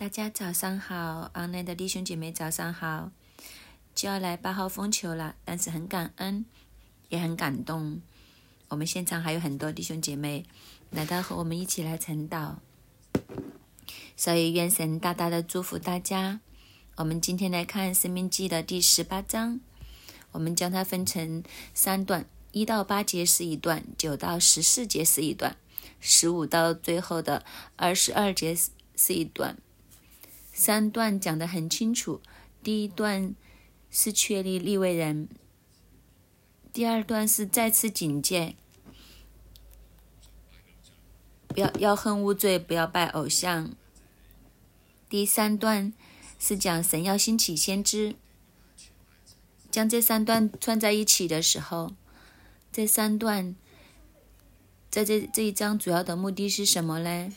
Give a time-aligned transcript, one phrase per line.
[0.00, 3.10] 大家早上好阿南的弟兄姐妹早上好，
[3.94, 6.46] 就要来八号风球了，但是很感恩，
[7.10, 8.00] 也很感动。
[8.68, 10.46] 我们现场还有很多弟兄姐妹
[10.88, 12.54] 来到和我们一起来晨祷，
[14.16, 16.40] 所以愿神大大的祝福大家。
[16.96, 19.60] 我们今天来看《生命记》的第十八章，
[20.32, 21.42] 我们将它分成
[21.74, 25.58] 三段，一到八节是一段，九到十四节是一段，
[26.00, 27.44] 十五到最后的
[27.76, 28.56] 二十二节
[28.96, 29.58] 是一段。
[30.52, 32.20] 三段讲得很清楚，
[32.62, 33.34] 第一段
[33.90, 35.28] 是确立立位人，
[36.72, 38.56] 第二段是再次警戒，
[41.48, 43.74] 不要要恨无罪，不要拜偶像。
[45.08, 45.92] 第三段
[46.38, 48.14] 是讲神要兴起先知，
[49.70, 51.94] 将这三段串在一起的时候，
[52.70, 53.56] 这三段
[54.90, 57.32] 在这这一章主要的目的是什么呢？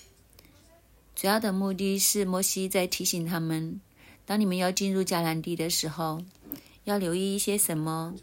[1.15, 3.79] 主要的目的是摩西在提醒他们：
[4.25, 6.21] 当你们要进入迦南地的时候，
[6.83, 8.15] 要留意一些什么。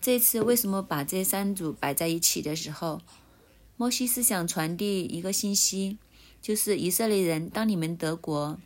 [0.00, 3.00] 这次为什么把这三组摆在一起的时候，
[3.76, 5.98] 摩西是想传递一个信息，
[6.40, 8.58] 就是以色列人，当你们得国，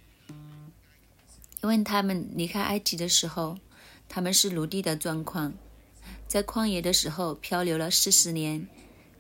[1.63, 3.59] 因为他们离开埃及的时候，
[4.09, 5.53] 他们是奴隶的状况，
[6.27, 8.67] 在旷野的时候漂流了四十年，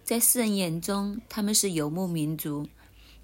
[0.04, 2.66] 在世人眼中他们是游牧民族。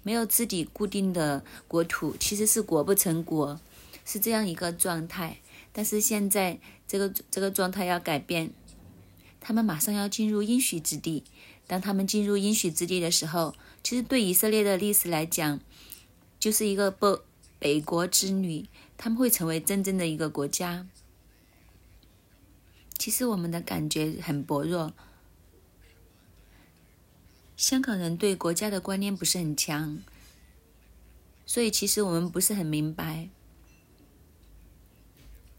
[0.03, 3.59] 没有自己固定的国土，其实是国不成国，
[4.05, 5.37] 是这样一个状态。
[5.71, 8.51] 但是现在这个这个状态要改变，
[9.39, 11.23] 他们马上要进入应许之地。
[11.65, 15.59] 当他们进入应许之地的时候，其实对以色列的历史来讲，
[16.37, 17.17] 就是一个北
[17.57, 20.85] 北国之旅，他们会成为真正的一个国家。
[22.97, 24.93] 其实我们的感觉很薄弱。
[27.63, 29.99] 香港人对国家的观念不是很强，
[31.45, 33.29] 所以其实我们不是很明白，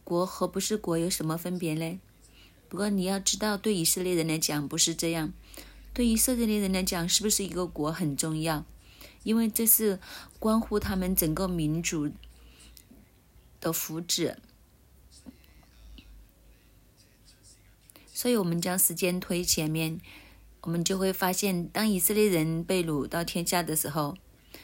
[0.04, 1.98] 国和不是国有什么分别呢？
[2.69, 5.32] 不过你要知道，对以色列人来讲不是这样，
[5.94, 8.66] 对以色列人来讲，是不是一个国很重要？
[9.22, 9.98] 因为这是
[10.38, 12.12] 关乎他们整个民族
[13.62, 14.36] 的福祉。
[18.12, 19.98] 所以我们将时间推前面。
[20.64, 24.16] 我们就会发现，当以色列人被掳到天下的时候，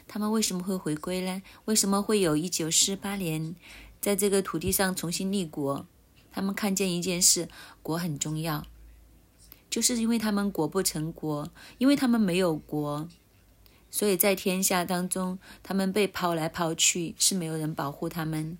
[0.07, 1.43] 他们为什么会回归呢？
[1.65, 3.55] 为什么会有一九四八年
[3.99, 5.85] 在这个土地上重新立国？
[6.31, 7.47] 他们看见一件事：
[7.83, 8.65] 国很重要，
[9.69, 11.47] 就是因为他们国不成国，
[11.77, 13.07] 因为他们没有国，
[13.91, 18.57] 所以在天下当中，他们被抛来抛去，是没有人保护他们。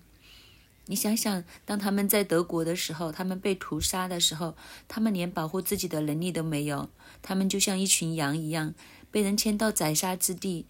[0.86, 6.90] 你想想，当他们在德国的时候，他们被屠杀的时候，他们连保护自己的能力都没有，
[7.22, 8.74] 他们就像一群羊一样，
[9.10, 10.66] 被人牵到宰杀之地，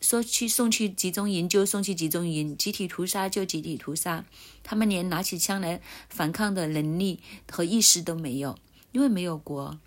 [0.00, 4.24] 说去送去集中营就送去集中营，集体屠杀就集体屠杀，
[4.62, 7.20] 他们连拿起枪来反抗的能力
[7.50, 8.58] 和意识都没有，
[8.92, 9.78] 因为没有国，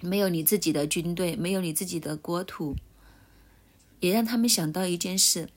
[0.00, 2.76] 没有你自己的军队，没有你自己的国土，
[4.00, 5.48] 也让他们想到一件事。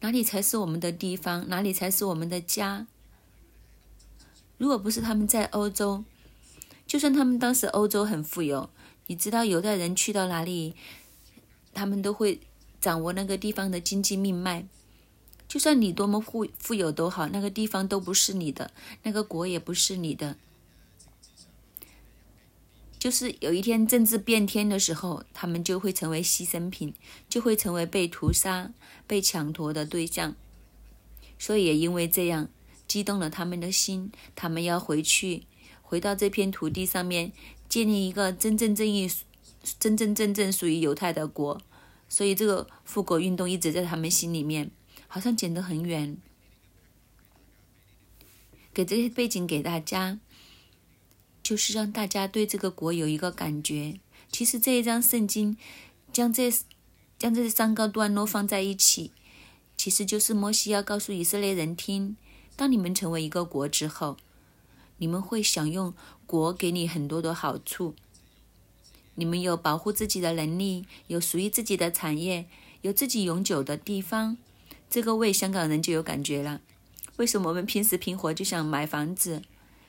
[0.00, 1.48] 哪里才是我们的地方？
[1.48, 2.86] 哪里才是我们的家？
[4.58, 6.04] 如果不是他们在欧洲，
[6.86, 8.70] 就算他们当时欧洲很富有，
[9.08, 10.76] 你知道犹太人去到哪里，
[11.74, 12.40] 他们都会
[12.80, 14.66] 掌握那个地方的经济命脉。
[15.48, 18.70] 就算你多么富富有都好，那个地方都不是你的，
[19.02, 20.36] 那个国也不是你的。
[22.98, 26.92] 就是有一天政治变天的时候，他们就会成为牺牲品，
[27.28, 28.72] 就会成为被屠杀、
[29.06, 30.34] 被抢夺的对象。
[31.38, 32.48] 所以也因为这样，
[32.86, 35.44] 激动了他们的心，他们要回去，
[35.80, 37.32] 回到这片土地上面，
[37.68, 39.10] 建立一个真正正义、
[39.78, 41.60] 真真正正属于犹太的国。
[42.08, 44.70] 所以这个复国运动一直在他们心里面，
[45.06, 46.16] 好像剪得很远。
[48.72, 50.18] 给这些背景给大家。
[51.40, 53.98] 就是让大家对这个国有一个感觉。
[54.30, 55.56] 其实这一章圣经
[56.12, 56.52] 将这
[57.18, 59.12] 将这三个段落放在一起，
[59.74, 62.18] 其实就是摩西要告诉以色列人听：
[62.54, 64.18] 当你们成为一个国之后，
[64.98, 65.94] 你们会享用
[66.26, 67.94] 国给你很多的好处。
[69.14, 72.46] 你们有保护自己的能力，有属于自己的产业，
[72.82, 74.36] 有自己永久的地方。
[74.88, 76.60] 这个为香港人就有感觉了。
[77.16, 79.42] 为什么我们平时拼活就想买房子？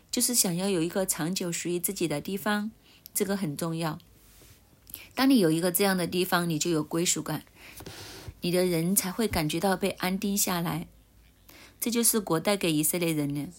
[0.10, 2.72] 就是想要有一个长久属于自己的地方，
[3.14, 4.00] 这个很重要。
[5.14, 7.44] 当你有一个这样的地方，你就有归属感，
[8.42, 10.88] 你的人才会感觉到被安定下来。
[11.80, 13.50] 这就是国带给以色列人的。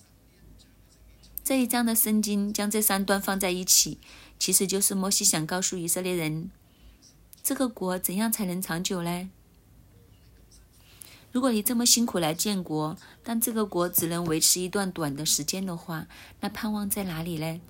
[1.51, 3.99] 这一章的圣经将这三段放在一起，
[4.39, 6.49] 其实就是摩西想告诉以色列人，
[7.43, 9.29] 这个国怎样才能长久呢？
[11.33, 16.07] 如果你这么辛苦来建国，但这个国只能维持一段短的时间的话，
[16.39, 17.61] 那盼望在哪里呢？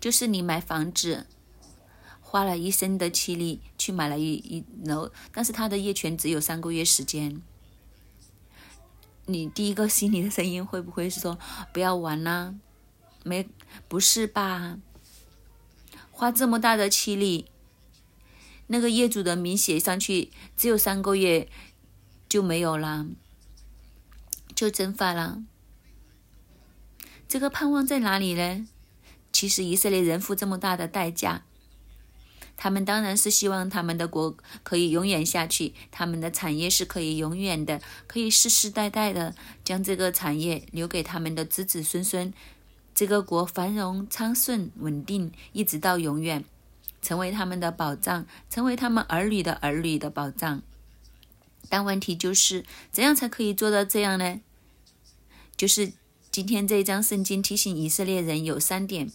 [0.00, 1.26] 就是你买房子，
[2.20, 7.42] 花了一生的气力去买了一一楼，但是它的业权只有三个月时间。
[9.26, 11.38] 你第一个心里的声音会不会是说
[11.72, 12.54] 不要玩啦？
[13.24, 13.48] 没，
[13.88, 14.78] 不是吧？
[16.10, 17.46] 花这么大的气力。
[18.68, 21.48] 那个业主的名写上去，只有三个月
[22.28, 23.06] 就没有了，
[24.54, 25.42] 就蒸发了。
[27.28, 28.66] 这个盼望在哪里呢？
[29.32, 31.44] 其实以色列人付这么大的代价，
[32.62, 42.32] 他们当然是希望他们的国可以永远下去，他们的产业是可以永远的，可以世世代代的将这个产业留给他们的子子孙孙，
[42.94, 46.44] 这个国繁荣昌盛稳定，一直到永远。
[47.00, 50.62] 成为他们的保障，成为他们儿女的儿女的保障。
[51.68, 54.40] 但问题就是，怎样才可以做到这样呢？
[55.56, 55.94] 就是
[56.30, 59.10] 今天这一章圣经提醒以色列人有三点：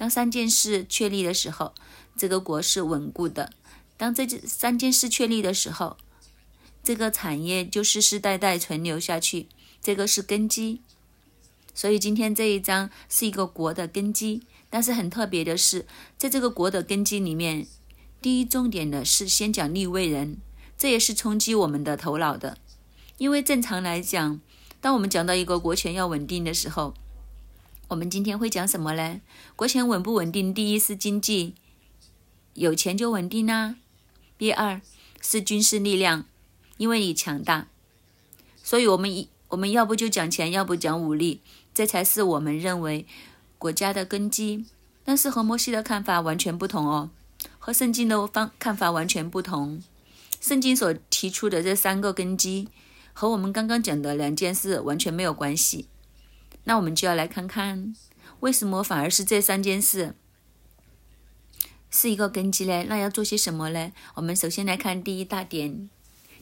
[0.00, 1.74] 当三件事确立的时候，
[2.16, 3.50] 这个国是稳固的；
[3.98, 5.98] 当这三件事确立的时候，
[6.82, 9.48] 这个产业就世世代代存留下去，
[9.82, 10.80] 这个是根基。
[11.74, 14.40] 所以今天这一章是一个国的根基。
[14.70, 15.84] 但是很特别的是，
[16.16, 17.66] 在这个国的根基里面，
[18.22, 20.38] 第一重点的是先讲立位人，
[20.78, 22.56] 这也是冲击我们的头脑的。
[23.18, 24.40] 因为正常来讲，
[24.80, 26.94] 当我们讲到一个国权要稳定的时候，
[27.90, 29.20] 我们今天会讲什么呢？
[29.56, 30.54] 国权稳不稳定？
[30.54, 31.56] 第一是经济，
[32.54, 33.74] 有钱就稳定啦；
[34.38, 34.80] 第二
[35.20, 36.24] 是军事力量，
[36.76, 37.66] 因为你强大，
[38.62, 41.40] 所以我们一我们要不就讲钱，要不讲武力，
[41.74, 43.06] 这才是我们认为。
[43.58, 44.64] 国家的根基，
[45.04, 47.10] 但是和摩西的看法完全不同哦，
[47.58, 49.82] 和圣经的方看法完全不同。
[50.40, 52.68] 圣经所提出的这三个根基，
[53.12, 55.88] 和我们刚刚讲的两件事完全没有关系。
[56.64, 57.94] 那我们就要来看看，
[58.40, 60.14] 为什么反而是这三件事
[61.90, 62.84] 是一个根基呢？
[62.88, 63.92] 那要做些什么呢？
[64.14, 65.88] 我们首先来看第一大点，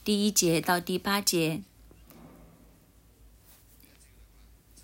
[0.05, 1.63] 第一节到第八节。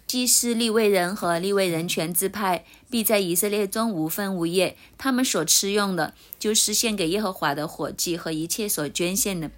[0.07, 9.51] 祭司立位人和立位人全支派必在以色列中无分无业，他们所吃用的，就是献给耶和华的火祭和一切所捐献的。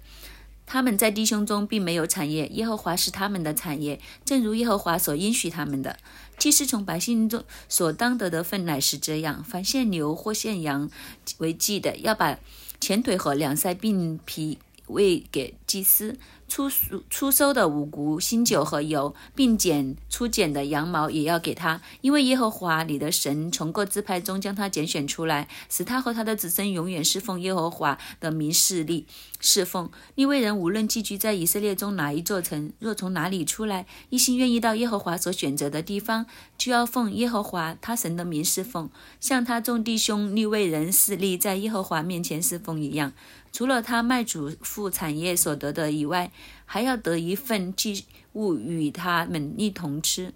[0.67, 5.97] 他们在弟兄中并没有产业，耶和华是他们的产业，正如耶和华所应许他们的。
[6.37, 10.91] 祭司从百姓中所当得的份乃是这样：凡献牛或献羊
[11.37, 12.37] 为祭的，要把
[12.79, 16.17] 前腿和两腮并皮喂给祭司。
[16.47, 29.05] 出收出收的五谷、新酒和油，并剪出剪的羊毛也要给他，因为耶和华你的神从各支派中将他拣选出来，使他和他的子孙永远侍奉耶和华的名势力。
[29.39, 36.25] 侍奉利未人无论寄居在以色列中哪一座城，若从哪里出来，一心愿意到耶和华所选择的地方，
[36.57, 38.89] 就要奉耶和华他神的名侍奉，
[39.19, 43.13] 像他众弟兄利未人势力在耶和华面前侍奉一样。
[43.57, 46.31] 除了他卖主父产业所得的以外，
[46.67, 50.31] 还要得一份祭物与他们一同吃。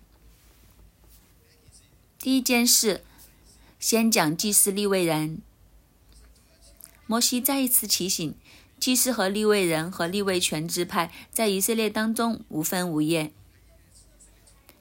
[2.18, 3.04] 第一件事，
[3.80, 5.40] 先讲祭司立位人。
[7.06, 8.34] 摩西再一次提醒，
[8.80, 13.32] 祭司和立位人和立位全支派在以色列当中无分无业。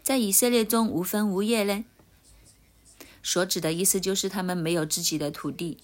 [0.02, 1.84] 在以色列中无分无业呢？
[3.22, 5.76] 所指的意思就是他们没有自己的土地。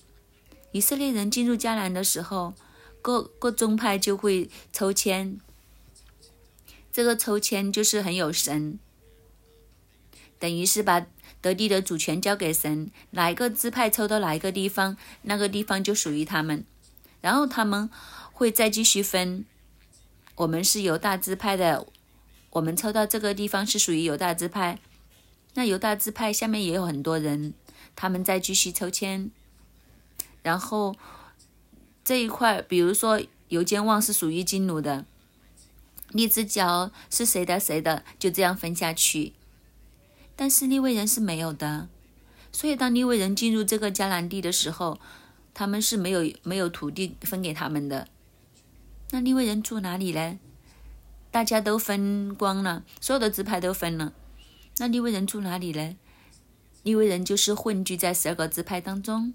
[0.72, 2.54] 以色列人进入迦南的时候，
[3.00, 5.40] 各各宗派就会抽签。
[6.92, 8.78] 这个抽签就是很有神，
[10.38, 11.06] 等于是把
[11.42, 16.64] 得地的主权交给神，哪一个支派抽到哪一个地方，那个地方就属于他们。
[17.20, 17.90] 然后他们
[18.32, 19.44] 会再继续分，
[20.36, 21.86] 我们是犹大支派的，
[22.50, 24.78] 我们抽到这个地方是属于犹大支派。
[25.54, 27.54] 那犹大支派下面也有很多人，
[27.94, 29.30] 他们再继续抽签。
[30.46, 30.94] 然后
[32.04, 35.04] 这一块，比如说油尖旺是属于金奴的，
[36.10, 39.32] 荔枝角是谁的谁的，就这样分下去。
[40.36, 41.88] 但是利未人是没有的，
[42.52, 45.00] 所以当利未人进入这个迦南地的时候，
[45.52, 48.06] 他们是没有没有土地分给他们的。
[49.10, 50.38] 那利未人住哪里呢？
[51.32, 54.12] 大家都分光了，所有的支派都分了。
[54.76, 55.96] 那利未人住哪里呢？
[56.84, 59.34] 利未人就是混居在十二个支派当中。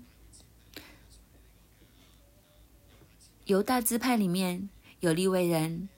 [3.51, 4.69] 犹大支派里面
[5.01, 5.89] 有利未人，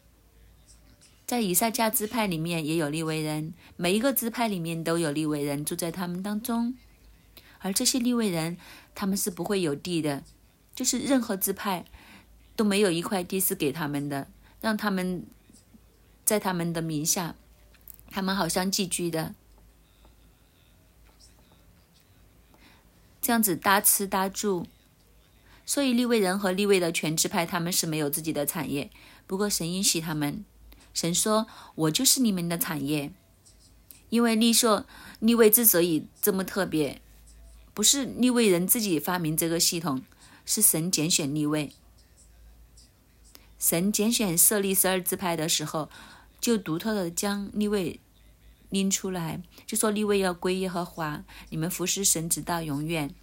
[1.28, 6.76] 在以撒迦支派里面也有利未人，每一个支派里面都有利未人住在他们当中，
[7.60, 8.58] 而这些利未人
[8.96, 10.24] 他们是不会有地的，
[10.74, 11.86] 就是任何支派
[12.56, 14.28] 都没有一块地是给他们的，
[14.60, 15.24] 让他们
[16.26, 17.36] 在他们的名下，
[18.10, 19.36] 他们好像寄居的，
[23.22, 24.66] 这样子搭吃搭住。
[25.66, 28.92] 所以立位人和立位的全职派，他们是没有自己的产业。
[29.26, 30.44] 不过神允许他们，
[30.94, 33.12] 神说：“我就是你们的产业。”
[34.10, 34.86] 因为立说
[35.20, 37.02] 立位之所以这么特别，
[37.74, 40.04] 不是立位人自己发明这个系统，
[40.46, 41.72] 是神拣选立位。
[43.58, 45.90] 神拣选设立十二支派的时候，
[46.40, 48.02] 就独特的将立位
[48.70, 53.16] 拎出来，就说立位要归耶和华，你们服侍神直到永远。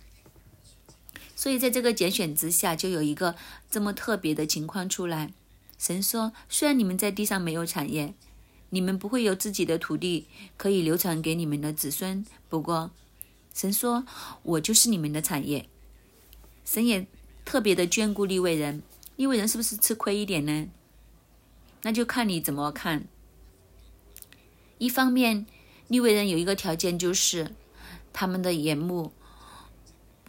[1.41, 3.35] 所以在这个拣选之下，就有一个
[3.71, 5.33] 这么特别的情况出来。
[5.79, 8.13] 神说：“虽然你们在地上没有产业，
[8.69, 10.27] 你们不会有自己的土地
[10.59, 12.27] 可以流传给你们的子孙。
[12.51, 12.91] 不过，
[13.55, 14.05] 神说
[14.43, 15.67] 我就是你们的产业。
[16.67, 17.07] 神也
[17.47, 18.83] 特别的眷顾利未人，
[19.17, 20.69] 利未人是不是吃亏一点呢？
[21.81, 23.07] 那就看你怎么看。
[24.77, 25.47] 一方面，
[25.89, 27.53] 利未人有一个条件，就是
[28.13, 29.13] 他们的眼目。”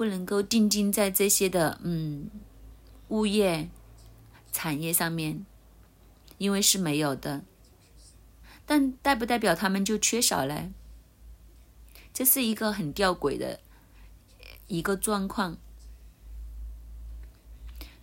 [0.02, 2.32] 不能够定睛在这些的嗯
[3.10, 3.70] 物业
[4.52, 5.46] 产业上面，
[6.40, 7.44] 因为是没有的。
[8.66, 10.72] 但代不代表他们就缺少了？
[12.12, 13.60] 这是一个很吊诡的
[14.66, 15.60] 一个状况。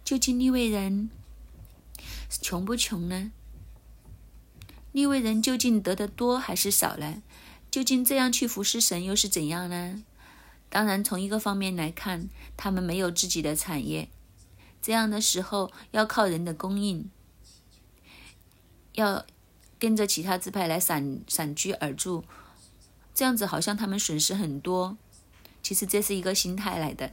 [0.05, 1.11] 究竟利未人
[2.31, 3.33] 穷不穷呢？
[4.93, 7.25] 利未人究竟得的多还是少呢？
[7.69, 10.05] 究竟这样去服侍神又是怎样呢？
[10.71, 14.09] 当然，从一个方面来看，他们没有自己的产业，
[14.83, 17.11] 这样的时候要靠人的供应，
[18.93, 19.25] 要
[19.79, 22.25] 跟着其他支派来散散居而住，
[23.15, 24.99] 这样子好像他们损失很多。
[25.63, 27.13] 其实这是一个心态来的。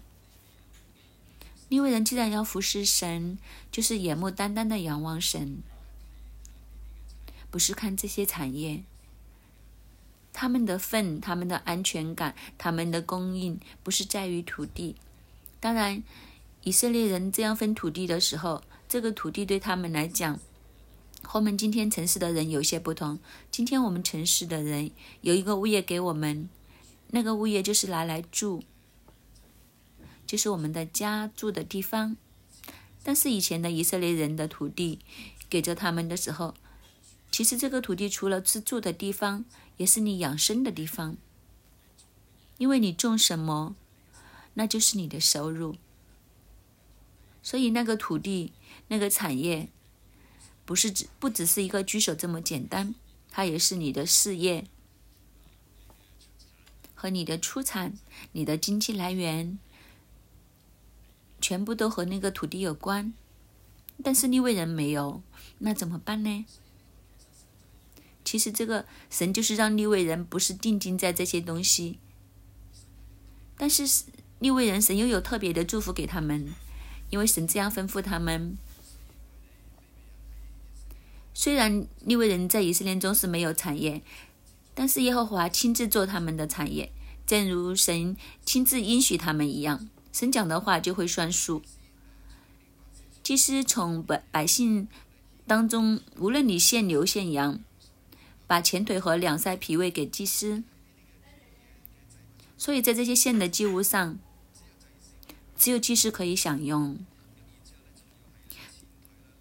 [1.70, 3.40] 因为人既然要服侍神，
[3.72, 5.64] 就是眼目单单的仰望神，
[7.50, 8.84] 不是看这些产业。
[10.38, 14.98] 他们的份、他们的安全感、他们的供应，不是在于土地。
[15.62, 16.04] 当然，
[16.64, 20.38] 以色列人这样分土地的时候，这个土地对他们来讲，
[21.24, 23.18] 和我们今天城市的人有些不同。
[23.50, 26.50] 今天我们城市的人有一个物业给我们，
[27.12, 28.62] 那个物业就是拿来住，
[30.28, 32.18] 就是我们的家住的地方。
[33.02, 35.00] 但是以前的以色列人的土地
[35.50, 36.56] 给着他们的时候，
[37.36, 39.44] 其实这个土地除了是住的地方。
[39.76, 41.18] 也是你养生的地方，
[42.58, 43.76] 因为你种什么，
[44.54, 45.76] 那就是你的收入。
[47.44, 48.54] 所以那个土地、
[48.88, 49.68] 那个产业，
[50.64, 52.96] 不是只不只是一个居所这么简单，
[53.30, 54.66] 它也是你的事业
[56.94, 57.98] 和你的出产、
[58.32, 59.60] 你的经济来源，
[61.42, 63.14] 全部都和那个土地有关。
[64.02, 65.22] 但是利未人没有，
[65.58, 66.46] 那怎么办呢？
[68.26, 72.00] 其实这个神就是让利未人不是定睛在这些东西，
[73.56, 74.06] 但是
[74.40, 76.54] 利未人神又有特别的祝福给他们，
[77.12, 78.58] 因为神这样吩咐他们。
[81.36, 84.02] 虽然利未人在以色列中是没有产业，
[84.74, 86.92] 但是耶和华亲自做他们的产业，
[87.28, 91.62] 正如神亲自应许他们一样，神讲的话就会算数。
[93.22, 94.88] 其实从百百姓
[95.46, 97.60] 当中，无论你献牛献羊。
[98.48, 100.64] 把前腿和两腮脾胃给祭司，
[102.58, 104.18] 所以在这些线的祭物上，
[105.58, 106.98] 只有祭司可以享用。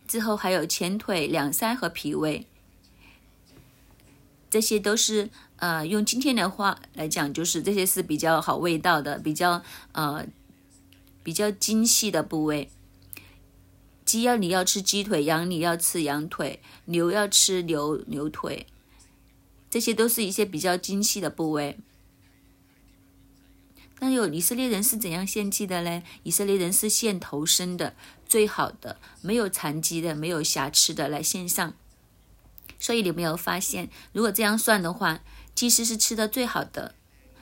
[0.06, 2.46] 之后还有前腿、两腮和脾胃，
[4.48, 10.24] 这些都是呃，用今天的话来讲，就是这些是比较好味道的、比较呃
[11.22, 12.70] 比较精细的部位。
[14.04, 18.66] 鸡要你要吃鸡腿，羊你要吃羊腿，牛要吃牛牛腿。
[19.74, 21.76] 这些都是一些比较精细的部位。
[23.98, 26.00] 那有以色列人是怎样献祭的呢？
[26.22, 31.74] 以色列人是献头生的，最好的，没有残疾的，没有瑕疵的来献上。
[32.78, 35.24] 所以你没有发现，如果这样算的话，
[35.56, 36.94] 祭司是吃的最好的，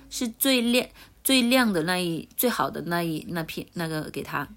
[0.09, 0.89] 是最亮、
[1.23, 4.49] 最亮的那一、最好的那一那片那个给他。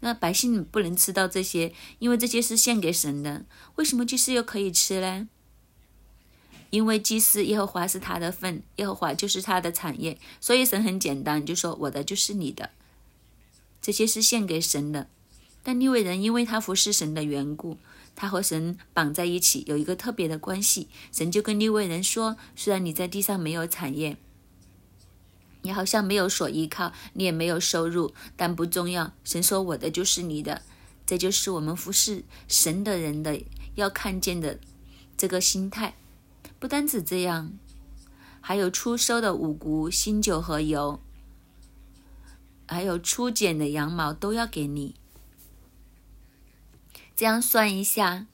[0.00, 3.44] 那百姓不能吃到这些，因为这些是献给神的。
[3.74, 5.28] 为什么祭司又可以吃呢？
[6.74, 12.70] 因为祭司耶和华是他的份，耶和华就是他的产业，所以神很简单，就说我的就是你的，
[13.80, 15.06] 这些是献给神的。
[15.62, 17.78] 但利未人因为他服侍神的缘故，
[18.16, 20.88] 他和神绑在一起，有一个特别的关系。
[21.12, 24.16] 神就跟利未人说：虽然你在地上没有产业，
[25.62, 29.12] 你好像没有所依靠，你也没有收入，但不重要。
[29.22, 30.62] 神说我的就是你的，
[31.06, 33.40] 这就是我们服侍神的人的
[33.76, 34.58] 要看见的
[35.16, 35.94] 这个心态。
[36.64, 37.52] 不单止这样，
[38.40, 40.98] 还有初收的五谷、新酒和油，
[42.66, 44.94] 还有初剪的羊毛都要给你。
[47.14, 48.24] 这样算一下，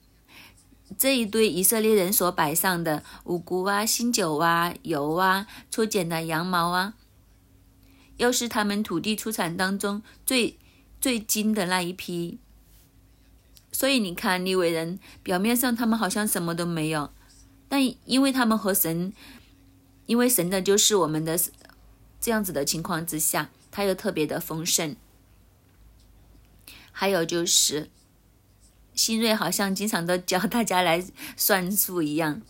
[0.97, 6.93] 这一堆以色列人所摆上的五谷啊、新酒啊、油啊、初剪的羊毛啊，
[8.15, 10.57] 又是他们土地出产当中最
[11.01, 12.39] 最精的那一批。
[13.73, 17.11] 所以你看，利未人表面上他们好像什么都没有，
[17.71, 19.13] 但因为他们和神，
[20.05, 21.39] 因为神的就是我们的
[22.19, 24.97] 这样子的情况之下，他又特别的丰盛。
[26.91, 27.89] 还有就是。
[28.93, 31.03] 新锐好像经常都教大家来
[31.37, 32.41] 算数一样，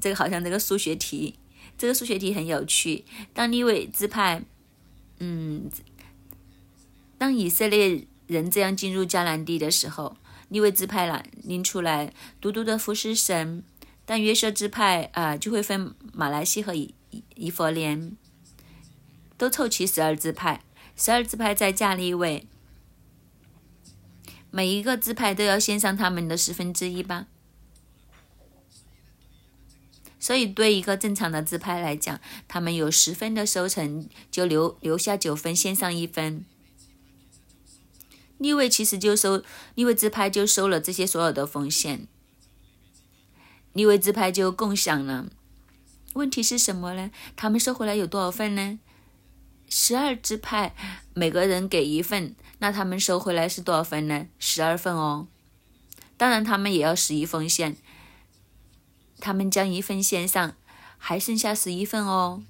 [0.00, 1.34] 这个好像这个数学题，
[1.76, 3.04] 这个数学题很有趣。
[3.34, 4.44] 当利未支派，
[5.18, 5.68] 嗯，
[7.18, 10.16] 当以色列人这样进入迦南地的时候，
[10.48, 13.64] 利未支派了拎出来，独独的服侍神。
[14.06, 16.94] 但约瑟支派啊，就会分马来西和以
[17.36, 18.16] 以佛连，
[19.36, 20.62] 都凑齐十二支派，
[20.96, 22.46] 十二支派在加利位。
[24.50, 27.26] 每一个支派都要献上他们的十分之一吧，
[30.20, 36.44] 所以对一个正常的支派来讲，他们有十分的收成，就留留下九分，献上一分。
[38.38, 39.42] 立位其实就收，
[39.74, 42.06] 立位支派就收了这些所有的奉献，
[43.74, 45.26] 立位支派就共享了。
[46.14, 47.10] 问题是什么呢？
[47.36, 48.78] 他们收回来有多少份呢？
[49.68, 50.74] 十二支派
[51.12, 52.34] 每个人给一份。
[52.58, 54.26] 那他们收回来是多少份呢？
[54.38, 55.26] 十二份哦。
[56.16, 57.76] 当然，他们也要十一封线。
[59.18, 60.54] 他们将一份线上，
[60.96, 62.42] 还剩下十一份哦。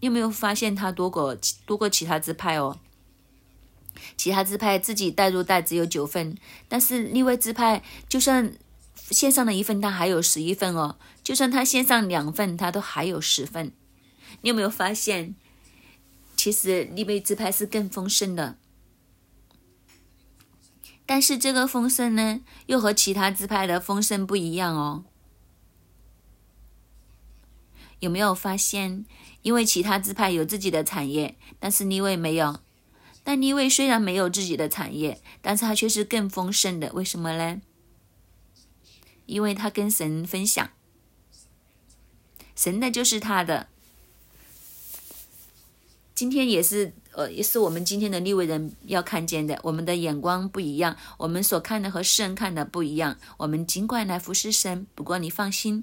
[0.00, 2.78] 你有没有发现他多过多过其他支派哦？
[4.16, 6.36] 其他支派自己带入袋只有九份，
[6.68, 8.52] 但是另外支派就算
[9.10, 10.98] 线上的一份，他还有十一份哦。
[11.22, 13.72] 就算他线上两份，他都还有十份。
[14.42, 15.34] 你有没有发现，
[16.36, 18.58] 其实利未支派是更丰盛的？
[21.06, 25.04] 但是这个丰盛呢，又和其他自拍的丰盛不一样哦。
[28.00, 29.06] 有没有发现？
[29.42, 32.60] 因为其他自拍有自己的产业，但是尼位没有。
[33.24, 36.92] 但尼位虽然没有自己的产业，但是他却是更丰盛的。
[36.92, 37.60] 为什么呢？
[39.28, 40.70] 因为他跟神分享，
[42.56, 43.68] 神的就是他的。
[46.16, 46.94] 今天也是。
[47.12, 49.58] 呃，也是我们今天的立位人要看见的。
[49.64, 53.18] 我们的眼光不一样，我们所看的和世人看的不一样。
[53.38, 55.82] 我们尽管来服侍神，不过你放心，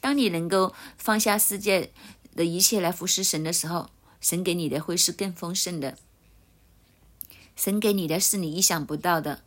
[0.00, 1.90] 当你能够放下世界
[2.36, 3.90] 的一切来服侍神的时候，
[4.20, 5.98] 神给你的会是更丰盛的。
[7.56, 9.42] 神给你的是你意想不到的。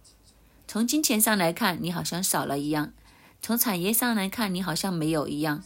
[0.68, 2.92] 从金钱上来看，你好像少了一样；
[3.44, 5.66] 从产业上来看，你好像没有一样。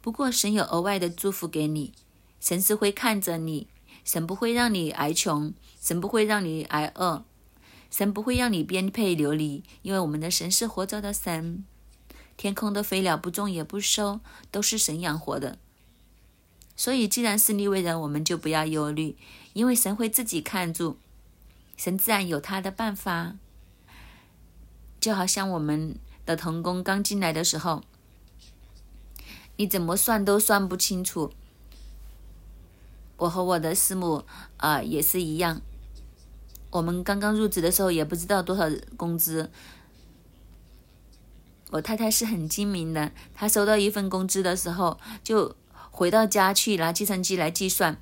[0.00, 1.92] 不过神有额外的祝福给你，
[2.38, 3.66] 神是会看着你。
[4.04, 7.24] 神不会让你挨穷，神不会让你挨饿，
[7.90, 11.64] 神不会让你颠沛流离，因为我们的神是活着的神。
[12.36, 14.20] 天空的飞鸟不种也不收，
[14.52, 15.58] 都是神养活的。
[16.76, 19.16] 所以，既然是利未人，我们就不要忧虑，
[19.54, 20.96] 因为神会自己看住，
[21.76, 23.34] 神自然有他的办法。
[25.00, 27.82] 就好像我们的童工刚进来的时候，
[29.56, 31.32] 你怎么算都算不清楚。
[33.18, 34.24] 我和我的师母
[34.56, 35.60] 啊也是一样，
[36.70, 38.64] 我们刚刚入职的时候也不知道多少
[38.96, 39.50] 工资。
[41.70, 45.56] 我太太是很精明的，她收到一份工资的时候，就
[45.90, 47.98] 回到家去拿计算机来计算，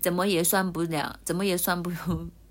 [0.00, 1.90] 怎么也算不了，怎么也算不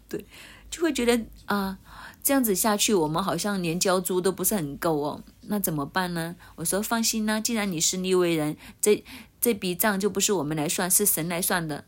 [0.07, 0.25] 对，
[0.69, 1.79] 就会觉得啊，
[2.21, 6.35] 这样子下去，我们好像连交租都不是很够哦，那怎么办呢？
[6.55, 9.03] 我说放心啦，既然你是立威人，这
[9.41, 11.85] 这笔账就不是我们来算，是神来算的。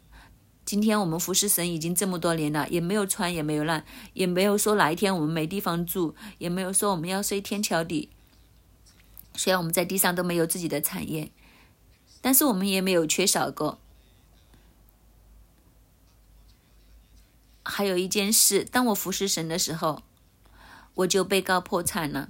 [0.63, 8.09] 今天我们服侍神已经这么多年了，也没有穿，也没有烂，也没有说哪一天我们没地方住，也没有说我们要睡天桥底。
[9.35, 11.31] 虽然我们在地上都没有自己的产业，
[12.21, 13.79] 但是我们也没有缺少过。
[17.63, 20.01] 还有一件事，当我服侍神的时候，
[21.01, 22.29] 我就被告破产了。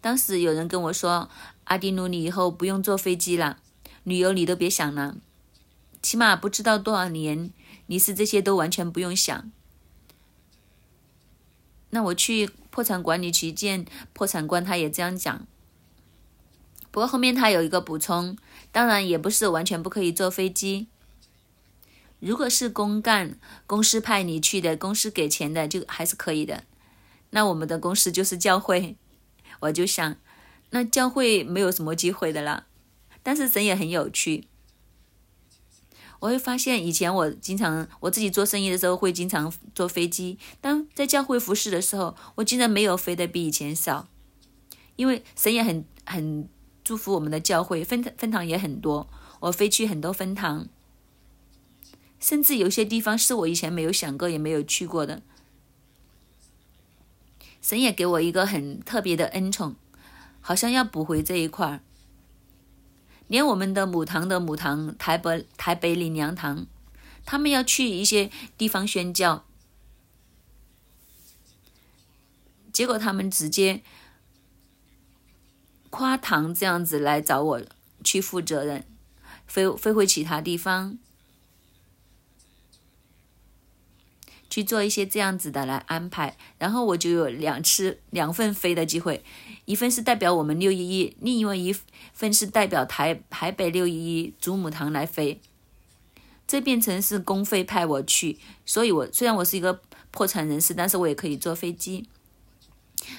[0.00, 1.28] 当时有人跟我说
[1.64, 3.58] ：“阿迪努，你以后不用坐飞机了，
[4.04, 5.16] 旅游你都别想了。”
[6.02, 7.50] 起码不知道多少年，
[7.86, 9.50] 你是这些都完全不用想。
[11.90, 15.46] 那我去破产管理局见破产官，他也这样讲。
[16.90, 18.38] 不过后面他有一个补充，
[18.72, 20.86] 当然也不是完全不可以坐飞机。
[22.20, 26.64] 如果是公干，公司派你去的，公司给钱的，就还是可以的。
[27.30, 28.96] 那我们的公司就是教会，
[29.60, 30.16] 我就想，
[30.70, 32.66] 那教会没有什么机会的啦。
[33.22, 34.48] 但是神也很有趣，
[36.20, 44.08] 我会发现以前我经常我自己做生意的时候会经常坐飞机，当在教会服侍的时候，我竟然没有飞的比以前少，
[44.96, 46.48] 因为神也很很
[46.82, 49.08] 祝福我们的教会，分分堂也很多，
[49.40, 50.66] 我飞去很多分堂，
[52.18, 55.22] 甚至有些地方是我以前没有想过也没有去过的。
[57.60, 59.76] 神也给我一个很特别的恩宠，
[60.40, 61.80] 好像要补回这一块儿。
[63.28, 66.66] 连我们的母堂的母堂台北台北领娘堂，
[67.24, 69.44] 他们要去一些地方宣教，
[72.72, 73.82] 结果他们直接
[75.90, 77.62] 跨堂这样子来找我
[78.02, 78.84] 去负责任，
[79.46, 80.98] 飞飞回其他地方。
[84.50, 89.24] 去做一些这样子的来安排，然后我就有两次两份飞的机会，
[89.64, 91.74] 一份是代表我们六一一，另外一
[92.12, 95.40] 份是代表台台北六一一祖母堂来飞，
[96.46, 102.08] 这变成是公费派我去，所以我虽然我是一个破产人士，但是我也可以坐飞机。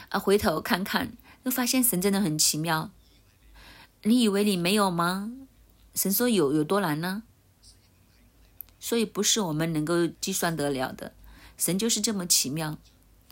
[0.09, 1.13] 啊，回头看看，
[1.43, 2.91] 又发现神真的很奇妙。
[4.03, 5.31] 你以为你没有吗？
[5.95, 7.23] 神说有，有多难呢？
[8.79, 11.13] 所以不是我们能够计算得了的。
[11.61, 12.79] 神就是这么奇妙，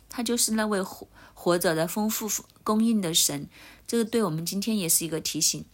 [0.08, 2.30] 他就是那位活活着的丰富
[2.64, 3.50] 供应的神。
[3.88, 5.66] 这个对我们今天也是一个提醒。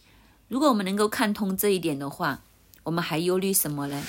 [0.48, 2.42] 如果我们能够看通这一点的话，
[2.84, 4.02] 我们还忧虑什么呢？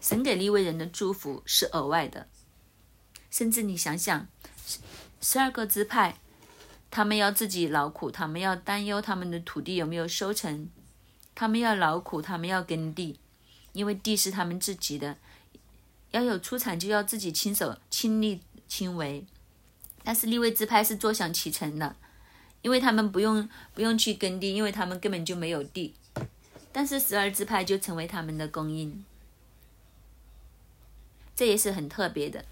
[0.00, 2.28] 神给立位人的祝福是额外的，
[3.32, 4.28] 甚至你想想，
[5.20, 6.20] 十二个支派，
[6.88, 10.68] 他们要自己劳苦，他们要担忧他们的土地有没有收成，
[11.34, 13.18] 他们要劳苦，他们要耕地，
[13.72, 15.16] 因为地是他们自己的。
[16.10, 19.24] 要有出产，就要自己亲手亲力亲为。
[20.02, 21.94] 但是立位支派是坐享其成的，
[22.62, 25.94] 因为他们不用不用去耕地，因为他们根本就没有地。
[26.72, 29.04] 但是十二支派就成为他们的供应，
[31.34, 32.44] 这也是很特别的。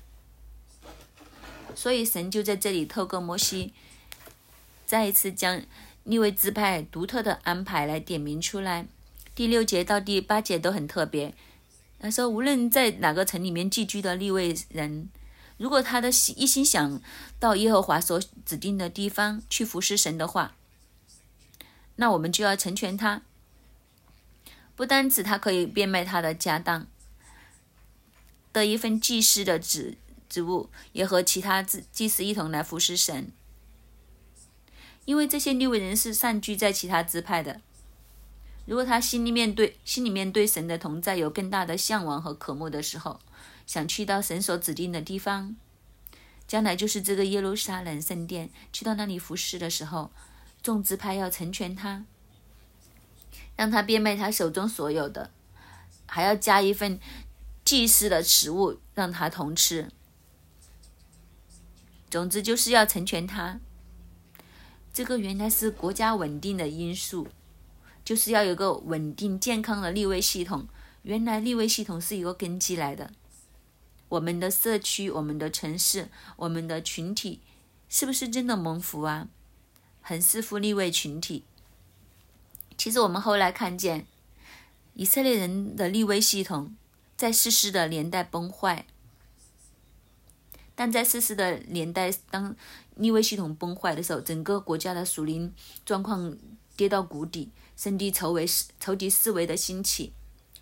[1.75, 3.73] 所以神就在这里透过摩西，
[4.85, 5.63] 再一次将
[6.05, 8.87] 立位支派独特的安排来点名出来。
[9.35, 11.35] 第六节到第八节都很特别。
[11.99, 15.09] 他说：“无论在哪个城里面寄居的立位人，
[15.57, 17.01] 如果他的心一心想
[17.41, 20.55] 到耶和华所指定的地方去服侍神的话，
[21.97, 23.23] 那我们就要成全他。
[24.77, 26.87] 不单指他可以变卖他的家当，
[28.53, 29.97] 得一份祭司的职
[30.29, 33.33] 职务，也和其他祭祭司一同来服侍神。
[35.07, 37.63] 因为这些立位人是散居在其他支派的。”
[38.67, 43.21] 如果他心里面对心里面对神的同在有更大的向往和渴慕的时候，
[43.65, 45.57] 想去到神所指定的地方，
[46.49, 50.11] 将来就是这个耶路撒冷圣殿，去到那里服侍的时候，
[50.63, 52.05] 众支派要成全他，
[53.55, 55.31] 让他变卖他手中所有的，
[56.07, 56.99] 还要加一份
[57.65, 59.89] 祭祀的食物让他同吃。
[62.11, 63.61] 总之就是要成全他。
[64.93, 67.29] 这个原来是国家稳定的因素。
[68.07, 70.69] 就是要有个稳定健康的立位系统。
[71.03, 73.11] 原来立位系统是一个根基来的。
[74.09, 77.41] 我们的社区、我们的城市、我们的群体，
[77.89, 79.27] 是不是真的蒙福啊？
[80.01, 81.43] 很适合立位群体。
[82.79, 84.07] 其实我们后来看见，
[84.95, 86.77] 以色列人的立位系统
[87.17, 88.87] 在世世的年代崩坏，
[90.77, 92.55] 但在世世的年代，当
[92.95, 95.53] 立位系统崩坏的时候，整个国家的属灵
[95.85, 96.37] 状况
[96.77, 97.51] 跌到谷底。
[97.77, 98.47] 圣地仇为
[98.81, 100.13] 仇敌思维的兴起，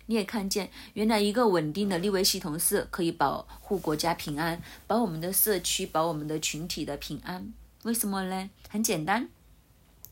[0.07, 7.53] 你也看见，原来一个稳定的立位系统是可以保护国家平安，保我们的社区，保我们的群体的平安。
[7.83, 8.49] 为什么呢？
[8.67, 9.29] 很简单，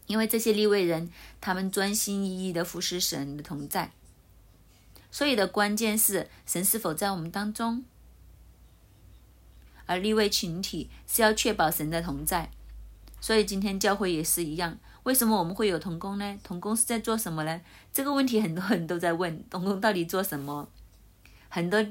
[0.08, 1.10] 因为这些立位人，
[1.42, 3.92] 他们专心一意的服侍神的同在。
[5.12, 7.84] 所以的关键是神是否在我们当中，
[9.86, 12.50] 而立位群体是要确保神的同在。
[13.24, 14.78] 所以今天教会也是一样。
[15.04, 16.38] 为什么我们会有童工呢？
[16.44, 17.62] 童工是在做什么呢？
[17.94, 20.68] 这个问题很多人都在问，童工到底做什么？
[21.48, 21.82] 很多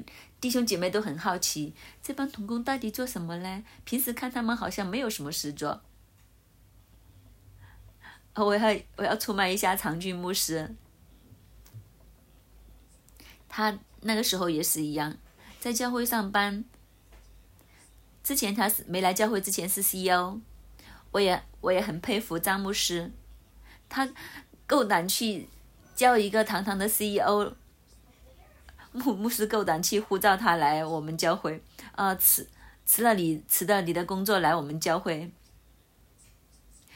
[0.43, 3.65] 弟兄姐妹都很好奇，这帮童工到底做什么呢？
[3.85, 5.81] 平时看他们好像没有什么事做。
[8.35, 10.75] 我要我要出卖一下长俊牧师，
[13.49, 15.17] 他那个时候也是一样，
[15.59, 16.63] 在教会上班。
[18.23, 20.39] 之前他是没来教会之前是 CEO。
[21.13, 23.11] 我也我也很佩服张牧师，
[23.89, 24.09] 他
[24.67, 25.47] 够胆去
[25.95, 27.53] 叫一个堂堂的 CEO，
[28.93, 31.63] 牧牧师够胆去呼召他来我们教会，
[31.95, 32.49] 啊辞
[32.85, 35.31] 辞了你辞了你的工作来我们教会，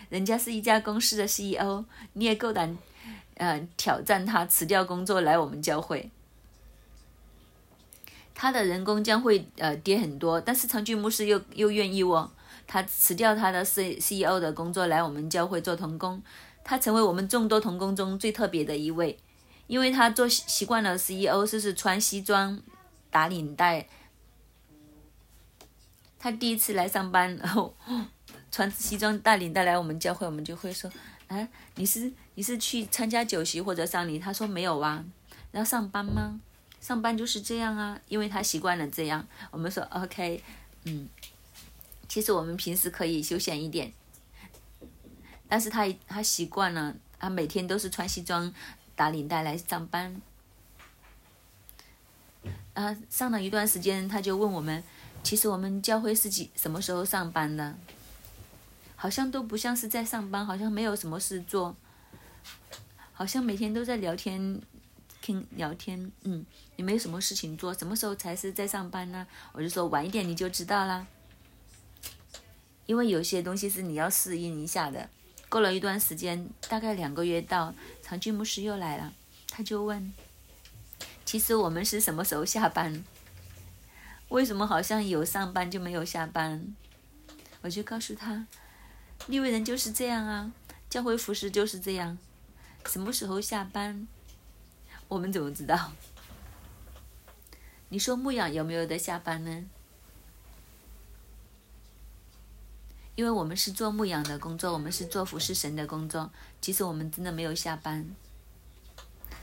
[0.08, 2.76] 人家是一家公司的 CEO，你也够胆，
[3.36, 6.10] 呃，挑战他辞掉工作来我们教会。
[8.34, 12.30] 他的人工将会呃跌很多，但是长俊牧师又又愿意哦，
[12.66, 16.22] 他辞掉他的 C CEO 的工作来我们教会做童工，
[16.64, 19.18] 他成为我们众多童工中最特别的一位，
[19.66, 22.60] 因为他做习惯了 CEO 就是穿西装
[23.10, 23.86] 打领带。
[26.18, 27.74] 他第一次来上班，然后
[28.50, 30.90] 穿西装大领带来我们教会，我们就会说
[31.28, 35.04] ：“啊，你是你是去参加酒席或者丧礼？”他说：“没有啊。”
[35.52, 36.40] 要上班吗？
[36.80, 39.26] 上班就是这样啊，因为他习惯了这样。
[39.50, 40.42] 我们说：“OK，
[40.84, 41.08] 嗯，
[42.08, 43.92] 其实我们平时可以休闲一点。”
[45.48, 48.52] 但是他他习惯了，他每天都是穿西装
[48.94, 50.20] 打领带来上班。
[52.74, 54.82] 啊，上了一段时间，他就问我们。
[55.22, 57.76] 其实我们教会是几什么时候上班的？
[58.94, 61.74] 好像都不像是在上班，好像没有什么事做，
[63.12, 64.60] 好像每天都在聊天，
[65.20, 66.44] 听聊天，嗯，
[66.76, 67.74] 也没有什么事情做。
[67.74, 69.26] 什么时候才是在上班呢？
[69.52, 71.06] 我就说晚一点你就知道啦。
[72.86, 75.08] 因为有些东西是你要适应一下的。
[75.48, 79.12] 过了一段时间，大概两个月到，长居牧师又来了，
[79.48, 80.12] 他就问：
[81.24, 83.04] 其实我们是什么时候下班？
[84.28, 86.74] 为什么好像有上班就没有下班？
[87.62, 88.46] 我就告诉他，
[89.28, 90.52] 利未人就是这样啊，
[90.90, 92.18] 教会服饰就是这样，
[92.86, 94.08] 什么时候下班，
[95.06, 95.92] 我们怎么知道？
[97.88, 99.64] 你说牧养有没有的下班呢？
[103.16, 108.08] 因为我们是做牧养的工作，我们是做服侍神的工作，其实我们真的没有下班。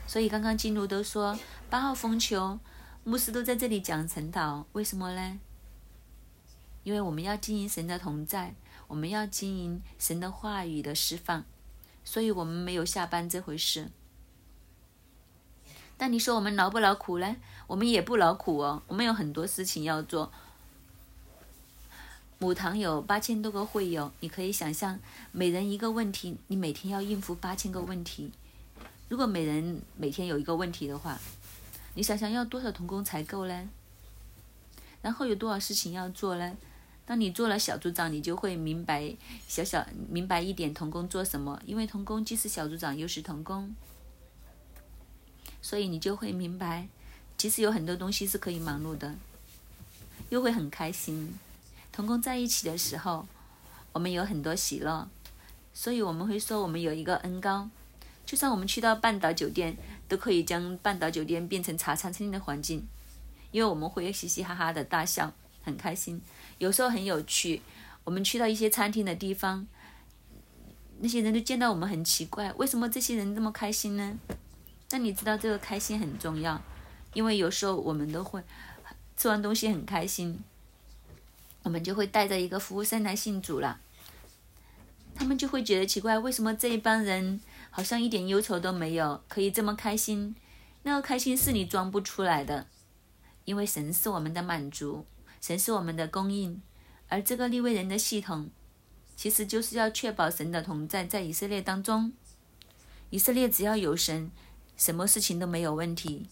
[0.06, 2.58] 所以刚刚进入都说八号风球。
[3.06, 5.38] 牧师都在这里讲晨祷，为什么呢？
[6.84, 8.54] 因为我们要经营神的同在，
[8.86, 11.44] 我们要经营神的话语的释放，
[12.02, 13.90] 所以我们没有下班这回事。
[15.98, 17.36] 但你说我们劳不劳苦呢？
[17.66, 20.32] 我们也不劳苦哦，我们有很多事情要做。
[22.44, 25.00] 母堂有八千多个会友，你可以想象，
[25.32, 28.30] 每人一个问题，你每天要应付八千个问题。
[29.08, 31.18] 如果每人每天有一个问题的话，
[31.94, 33.66] 你想想要多少童工才够呢？
[35.00, 36.54] 然后有多少事情要做呢？
[37.06, 39.16] 当你做了小组长，你就会明白
[39.48, 43.74] 小小明白一点童工做什么，因为童工既是小组长又是童工，
[45.62, 46.88] 所以你就会明白，
[47.38, 49.14] 其实有很多东西是可以忙碌的，
[50.28, 51.32] 又会很开心。
[51.94, 53.24] 同工在一起的时候，
[53.92, 55.08] 我们有很多喜乐，
[55.72, 57.70] 所以我们会说我们有一个恩高。
[58.26, 59.76] 就算我们去到半岛酒店。
[60.06, 62.86] 都可以将半岛酒店变成茶餐厅的环境，
[63.50, 66.20] 因为我们会嘻嘻哈哈的大笑，很开心。
[66.58, 67.62] 有时候很有趣，
[68.04, 69.66] 我们去到一些餐厅的地方，
[71.00, 74.18] 那些人都见到我们很奇怪，为什么这些人这么开心呢？
[74.90, 76.60] 那你知道这个开心很重要，
[77.14, 78.42] 因为有时候我们都会
[79.16, 80.38] 吃完东西很开心，
[81.64, 83.80] 我们就会带着一个服务生来信主了，
[85.14, 87.40] 他们就会觉得奇怪，为什么这一帮人？
[87.70, 90.36] 好像一点忧愁都没有，可以这么开心，
[90.84, 92.68] 那个开心是你装不出来的，
[93.44, 95.04] 因为神是我们的满足，
[95.40, 96.62] 神是我们的供应，
[97.08, 98.48] 而这个立位人的系统，
[99.16, 102.12] 其实就是要确保神的同在在以色列当中。
[103.10, 104.30] 以色列只要有神，
[104.76, 106.28] 什么事情都没有问题。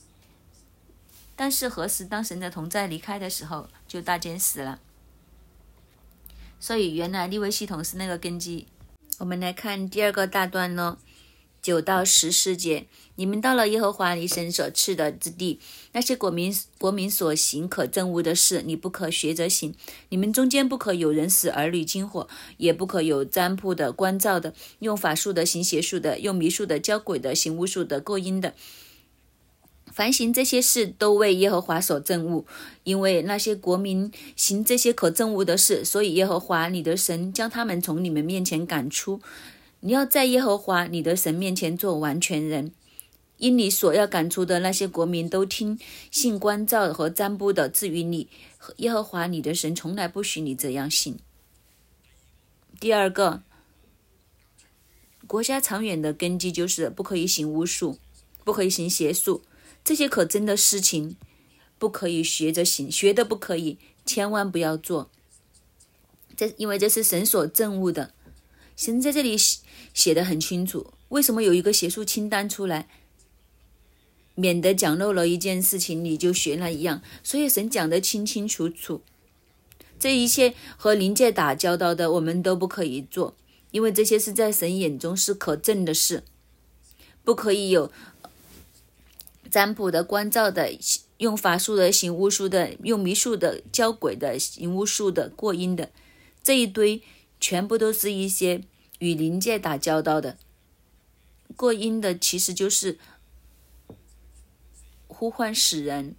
[1.34, 4.78] 但是何时当神的同在离开的时候，就大件事了。
[6.62, 8.68] 所以原来立位系统是那个根基。
[9.18, 10.96] 我们来看第二个大段呢。
[11.60, 15.60] 九到十四节，你们到了耶和华你神所赐的之地，
[15.92, 19.72] 那些国民国民所行可憎恶的事，你不可学着行。
[20.08, 28.54] 你们中间不可有人使儿女惊火，也不可有占卜的、关照的、用法术的、行邪术的、用迷术的、教鬼的、行巫术的、过阴的。
[29.92, 32.44] 凡行这些事，都为耶和华所憎恶。
[32.82, 39.20] 因为那些国民行这些可憎恶的事，所以耶和华你的神将他们从你们面前赶出。
[39.80, 42.72] 你要在耶和华你的神面前做完全人，
[43.38, 45.78] 因你所要赶出的那些国民都听
[46.10, 48.28] 信关照和占卜的，至于你，
[48.76, 51.18] 耶和华你的神从来不许你这样信。
[52.80, 53.42] 第二个，
[55.26, 57.98] 国家长远的根基就是不可以行巫术，
[58.44, 59.42] 不可以行邪术，
[59.84, 61.16] 这些可真的事情
[61.78, 65.10] 不可以学着行，学的不可以，千万不要做。
[66.36, 68.14] 这因为这是神所憎恶的。
[68.76, 69.60] 神在这里写
[69.92, 72.88] 写的很清楚，为什么有一个邪术清单出来，
[74.34, 77.02] 免得讲漏了一件事情你就学了一样。
[77.22, 79.02] 所以神讲得清清楚楚，
[79.98, 83.36] 这一切和灵界打交道的我们都不可以做，
[83.72, 86.24] 因为这些是在神眼中是可证的事，
[87.22, 87.92] 不可以有
[89.52, 90.72] 占卜的、关照的、
[91.18, 95.92] 用法术的、行巫术的、用迷术的、教鬼的、行巫术的、过阴的，
[96.42, 97.02] 这一堆
[97.38, 98.62] 全部都是一些
[98.98, 100.38] 与灵界打交道的。
[101.54, 102.98] 过阴的其实就是
[105.06, 106.16] 呼唤死人。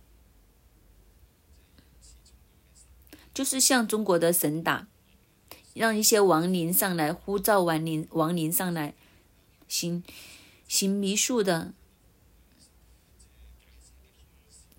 [3.33, 4.87] 就是向中国的神打，
[5.73, 8.93] 让一些亡灵上来呼召亡灵，亡灵上来
[9.67, 10.03] 行
[10.67, 11.73] 行迷术的，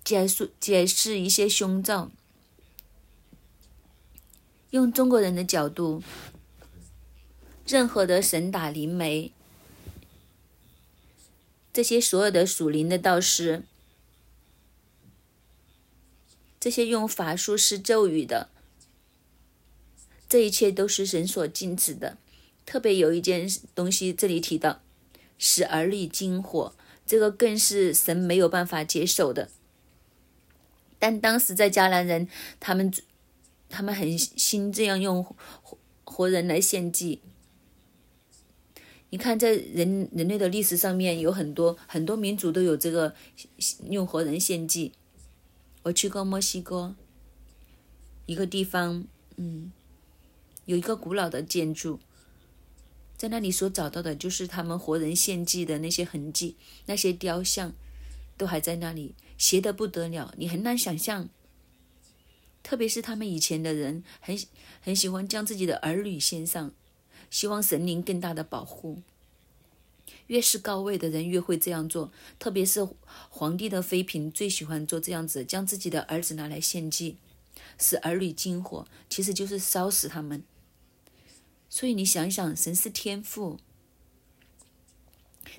[0.05, 2.11] 解释解释一些凶兆。
[4.69, 6.03] 用中国人的角度，
[7.65, 9.31] 任何的神打灵媒，
[11.73, 13.63] 这些所有的属灵的道士。
[16.59, 18.49] 这些用法术施咒语的，
[20.27, 22.17] 这一切都是神所禁止的。
[22.65, 24.81] 特别有一件东西，这里提到
[25.37, 29.49] 使儿女惊火，这个更是神没有办法接受的。
[30.99, 32.27] 但当时在迦南人，
[32.59, 32.91] 他们
[33.69, 37.21] 他们很心这样用活活人来献祭。
[39.09, 43.15] 你看，在人人类的历史上面，有很多很多民族都有这个
[43.89, 44.93] 用活人献祭。
[45.83, 46.95] 我去过墨西哥
[48.25, 49.05] 一个地方，
[49.37, 49.71] 嗯，
[50.65, 51.99] 有一个古老的建筑，
[53.15, 56.55] 在那里所找到的就是他们活人献祭的那些痕迹，
[56.87, 57.73] 那些雕像
[58.35, 61.29] 都还在那里，邪的不得了，你很难想象。
[62.63, 64.37] 特别是他们以前的人，很
[64.81, 66.71] 很喜欢将自己的儿女献上，
[67.29, 69.01] 希望神灵更大的保护。
[70.27, 72.87] 越是高位的人越会这样做，特别是
[73.29, 77.17] 皇帝的妃嫔最喜欢做这样子，将自己的儿子拿来献祭，
[77.77, 80.43] 使儿女惊火，其实就是烧死他们。
[81.69, 83.59] 所以你想想，神是天父，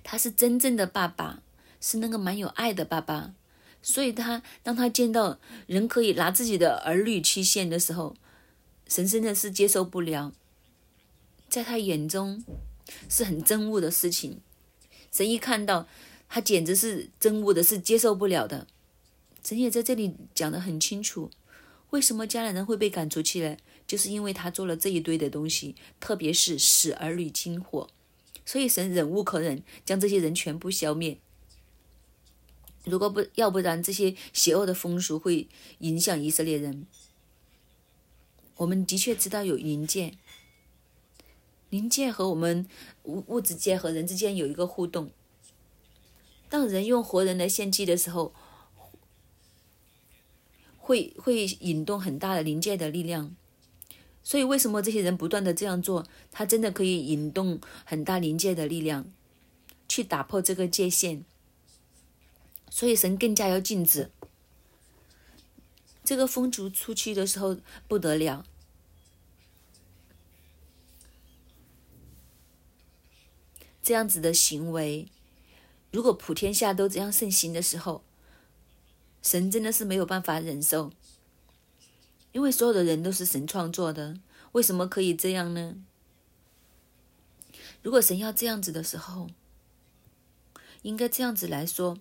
[0.03, 1.43] 他是真正的爸爸，
[1.81, 3.35] 是那个蛮有爱的爸爸，
[3.89, 8.17] 所以他当他见到人可以拿自己的儿女去献的时候，
[8.89, 10.33] 神真的是接受不了，
[11.49, 12.45] 在他眼中
[13.09, 14.41] 是很憎恶的事情。
[15.13, 15.87] 神一看到，
[16.29, 18.67] 他简直是憎恶的，是接受不了的。
[19.45, 21.31] 神也在这里讲得很清楚，
[21.91, 23.57] 为什么迦南人会被赶出去呢？
[23.87, 27.89] 就是因为他做了这一堆的东西，特别是使儿女惊火，
[28.45, 31.19] 所以神忍无可忍，将这些人全部消灭。
[32.87, 35.49] 如果不要不然，这些邪恶的风俗会
[35.81, 36.87] 影响以色列人。
[38.59, 40.15] 我们的确知道有灵界。
[41.69, 42.69] 灵界和我们
[43.03, 45.11] 物物质界和人之间有一个互动。
[46.49, 48.33] 当人用活人来献祭的时候，
[50.79, 53.35] 会会引动很大的灵界的力量。
[54.23, 56.07] 所以，为什么这些人不断的这样做？
[56.31, 59.13] 他真的可以引动很大灵界的力量，
[59.89, 61.25] 去打破这个界限。
[62.77, 64.11] 所以，神更加要禁止
[66.05, 67.57] 这个风烛出去的时候
[67.89, 68.45] 不得了。
[73.83, 75.09] 这样子的行为，
[75.91, 78.05] 如果普天下都这样盛行的时候，
[79.23, 80.93] 神真的是没有办法忍受。
[82.33, 84.21] 因为所有的人都是神创作的，
[84.53, 85.77] 为什么可以这样呢？
[87.81, 89.31] 如果神要这样子的时候，
[90.83, 91.97] 应该这样子来说：，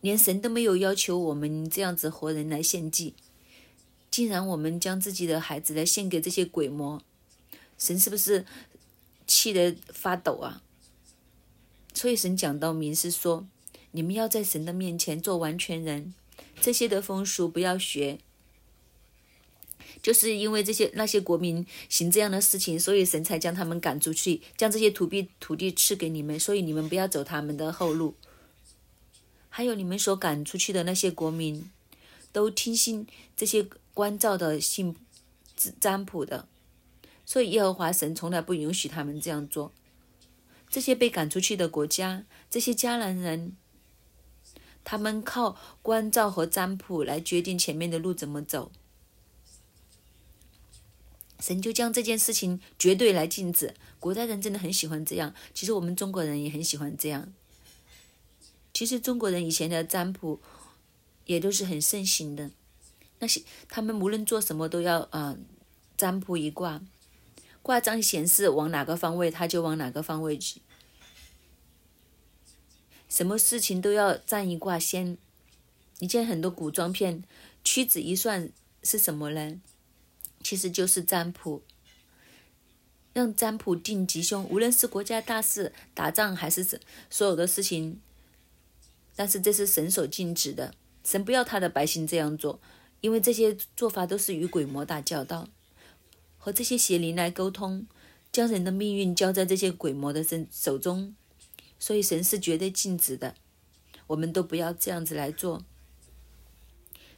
[0.00, 3.14] 连神都没有要求我们这样子活人来献祭，
[4.10, 7.02] 竟然我们将自己的孩子来献给这些鬼魔，
[7.76, 8.46] 神是不是
[9.26, 10.62] 气得发抖啊？
[11.92, 13.46] 所以神讲到明是说，
[13.90, 16.14] 你们要在神的面前做完全人，
[16.60, 18.18] 这些的风俗不要学。
[20.00, 28.14] 就是因为这些那些国民行这样的事情，所以神才将他们赶出去，将这些土地土地赐给你们，所以你们不要走他们的后路。
[29.58, 31.68] 还有你们所赶出去的那些国民，
[32.30, 33.04] 都听信
[33.36, 34.94] 这些关照的信
[35.80, 36.46] 占卜的，
[37.26, 39.72] 所以耶和华神从来不允许他们这样做。
[40.70, 43.56] 这些被赶出去的国家，这些迦南人，
[44.84, 48.70] 他们靠关照和占卜来决定前面的路怎么走。
[51.40, 53.74] 神就将这件事情绝对来禁止。
[53.98, 57.32] 古代人真的很喜欢这样，其实我们中国人也很喜欢这样。
[58.78, 60.38] 其实中国人以前的占卜
[61.24, 62.52] 也都是很盛行的，
[63.18, 65.36] 那些他们无论做什么都要啊
[65.96, 66.80] 占卜一卦。
[67.60, 70.62] 卦章显示往哪个方位，他就往哪个方位去。
[73.08, 75.18] 什么事情都要占一卦先。
[75.98, 77.24] 你见很多古装片，
[77.64, 78.48] 屈指一算
[78.84, 79.60] 是什么呢？
[80.44, 81.64] 其实就是占卜。
[83.12, 88.00] 让占卜定吉凶，无论是国家大事、打仗还是所有的事情，
[89.18, 92.60] 但是这是神所禁止的，神不要他的百姓这样做，
[93.00, 95.48] 因为这些做法都是与鬼魔打交道，
[96.36, 97.88] 和这些邪灵来沟通，
[98.30, 101.16] 将人的命运交在这些鬼魔的身手中，
[101.80, 103.34] 所以神是绝对禁止的，
[104.06, 105.64] 我们都不要这样子来做。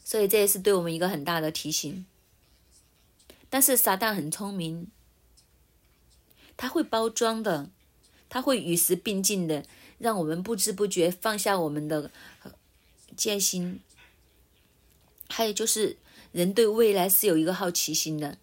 [0.03, 2.07] 所以这也是对我们一个很大的提醒。
[3.51, 4.87] 但是撒旦很聪明，
[6.57, 7.69] 他会包装的，
[8.31, 9.67] 他会与时并进的，
[10.01, 12.11] 让我们不知不觉放下我们的
[13.17, 13.81] 戒心。
[15.29, 15.97] 还有就是，
[16.33, 18.39] 人对未来是有一个好奇心的，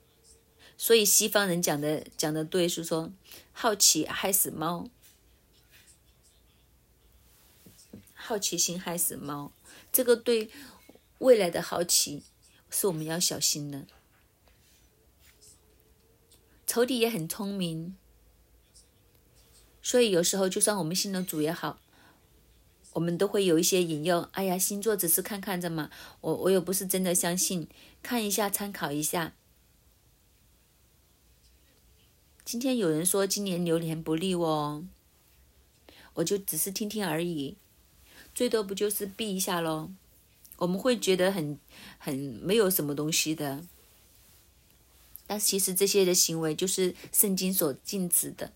[0.77, 3.11] 所以西方人讲的讲的对，是说
[3.51, 4.87] 好奇害死猫，
[8.13, 9.51] 好奇心害死猫。
[9.91, 10.49] 这个对
[11.17, 12.23] 未来的好奇，
[12.69, 13.85] 是我们要小心的。
[16.65, 17.97] 仇敌也很聪明，
[19.88, 21.79] 所以有时候就算我们信了主也好，
[22.91, 24.19] 我们都会有一些引诱。
[24.33, 27.69] 哎呀，星座只是看看着嘛，我我又不是真的相信，
[28.03, 29.31] 看一下参考一下。
[32.43, 34.83] 今天有人说今年流年不利哦，
[36.15, 37.55] 我就只是听听而已，
[38.35, 39.89] 最多不就是避一下咯。
[40.57, 41.57] 我们会觉得很
[41.97, 43.63] 很没有什么东西的。
[45.25, 48.51] 但其实这些的行为就是圣经所禁止的，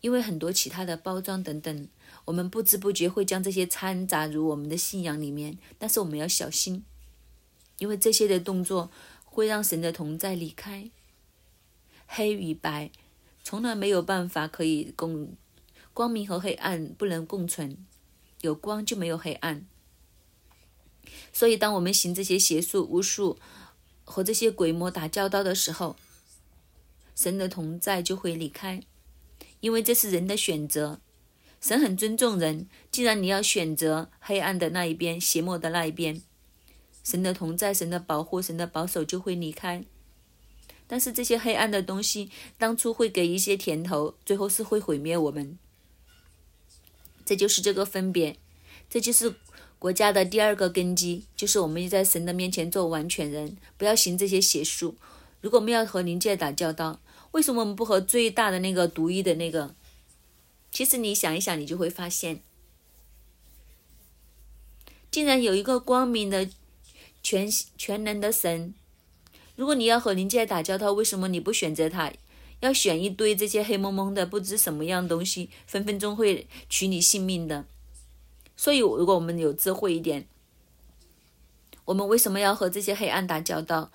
[0.00, 1.88] 因为很多其他的包装等等，
[2.24, 5.58] 我们不知不觉会将这些掺杂入我们的信仰里面。
[5.78, 6.84] 但是我们要小心，
[7.78, 8.90] 因为这些的动作
[9.24, 10.90] 会让神的同在离开。
[12.06, 12.90] 黑与白
[13.44, 15.36] 从来没有办法可以共，
[15.92, 17.86] 光明和黑暗不能共存，
[18.40, 19.66] 有光就没有黑暗。
[21.32, 23.38] 所以当我们行这些邪术巫术，
[24.04, 25.96] 和这些鬼魔打交道的时候，
[27.14, 28.82] 神的同在就会离开，
[29.60, 31.00] 因为这是人的选择。
[31.60, 36.22] 神很尊重人，既然你要选择黑暗的那一边、邪魔的那一边，
[37.04, 39.84] 神的同在、神的保护、神的保守就会离开。
[40.86, 45.58] 但是这些黑暗的东西，当初会给一些甜头，最后是会毁灭我们。
[47.24, 48.36] 这就是这个分别，
[48.88, 49.34] 这就是。
[49.78, 54.94] 国家的第二个根基就是我们在神的面前做完全人，不要行这些邪术。
[55.40, 57.00] 如果我们要和灵界打交道，
[57.32, 59.74] 为什么我们不和最大的那个独一的那个？
[60.70, 62.42] 其实你想一想，你就会发现，
[65.10, 66.48] 竟然有一个光明的、
[67.22, 68.74] 全全能的神。
[69.56, 72.12] 如果你要和灵界打交道，为什么你不选择他？
[72.60, 77.64] 要选一堆这些黑蒙蒙的不知什么样东西，分分钟会取你性命的。
[78.56, 80.26] 所以，如果我们有智慧一点，
[81.86, 83.90] 我们为什么要和这些黑暗打交道？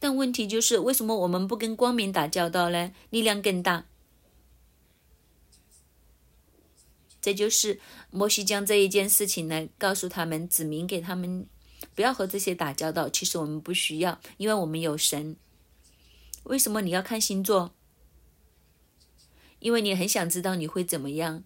[0.00, 2.92] 但问题就是，为什么我们不跟光明打交道呢？
[3.10, 3.86] 力量更大。
[7.20, 7.80] 这就是
[8.10, 11.46] 摩西将这一件事情来告诉他们，指明给他们，
[11.94, 13.08] 不要和这些打交道。
[13.08, 15.36] 其实我们不需要，因为我们有神。
[16.44, 17.74] 为什么你要看星座？
[19.58, 21.42] 因为你很想知道你会怎么样，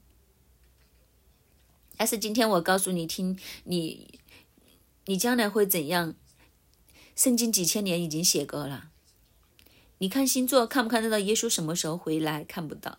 [1.97, 4.21] 但是今天我告诉你听，你
[5.07, 6.15] 你将来会怎样？
[7.15, 8.91] 圣经几千年已经写过了。
[9.99, 12.43] 你看星座看不看得到耶稣什么时候回来？
[12.45, 12.99] 看不到。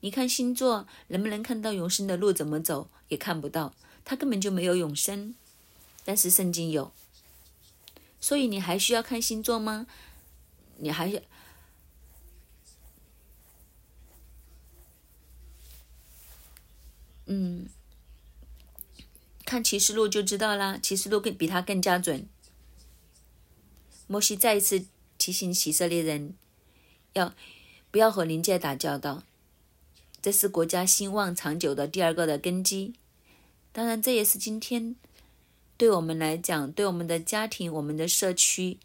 [0.00, 2.90] 你看星座能不能看到永生的路怎么走？
[3.08, 3.74] 也看不到。
[4.04, 5.34] 他根本就没有永生，
[6.04, 6.92] 但是圣经有。
[8.20, 9.86] 所以你还需要看星座吗？
[10.78, 11.22] 你还？
[17.26, 17.68] 嗯，
[19.44, 22.28] 看启示录就知道啦，启示录更比他更加准。
[24.06, 24.86] 摩西再一次
[25.18, 26.34] 提醒以色列人，
[27.12, 27.34] 要
[27.90, 29.24] 不要和灵界打交道，
[30.22, 32.94] 这是国家兴旺长久的第二个的根基。
[33.72, 34.96] 当然，这也是今天
[35.76, 38.78] 对我们来讲，对我们的家庭、我们的社区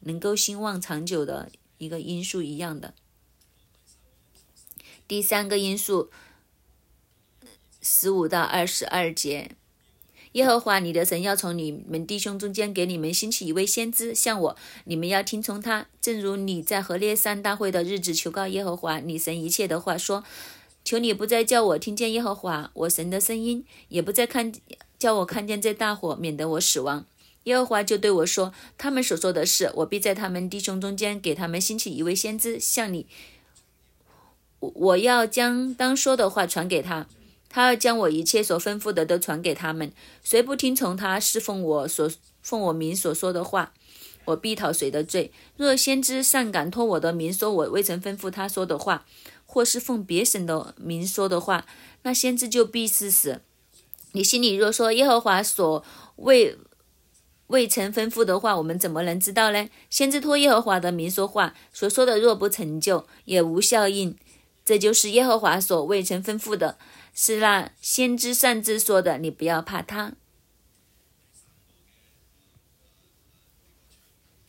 [0.00, 2.94] 能够兴旺长久的一个因素一样的。
[5.06, 6.10] 第三个因素。
[7.82, 9.52] 十五到二十二节，
[10.32, 15.86] 耶和华你的神要从你们弟兄中间给你们兴起一位先知，像我，你们要听从他。
[16.00, 20.22] 正如你在何烈山大会的日子求告耶和华你神一切的话，说：
[20.84, 24.52] 求你不再叫我听见耶和华我神的声音，也不再看
[24.98, 27.04] 叫我看见这大火，免得我死亡。
[27.44, 33.06] 耶和华就对我说：他们所说的事，我必在他们弟兄中间给他们兴起一位先知，像你。
[34.60, 37.08] 我我要将当说的话传给他。
[37.50, 39.92] 他要将我一切所吩咐的都传给他们，
[40.22, 42.08] 谁不听从他侍奉我所
[42.40, 43.72] 奉我名所说的话，
[44.24, 45.32] 我必讨谁的罪？
[45.56, 49.04] 若先知善敢托我的名说，我未曾吩咐他说的话，
[49.44, 51.66] 或是奉别神的名说的话，
[52.02, 53.40] 那先知就必是死。
[54.12, 55.84] 你心里若说耶和华所
[56.16, 56.56] 未
[57.48, 59.68] 未曾吩咐的话，我们怎么能知道呢？
[59.90, 64.16] 先知托耶和华的名说话，所说的若不成就，也无效应。
[64.64, 66.78] 这就是耶和华所未曾吩咐的，
[67.22, 69.18] 是那先知擅自说的。
[69.18, 70.14] 你不要怕他。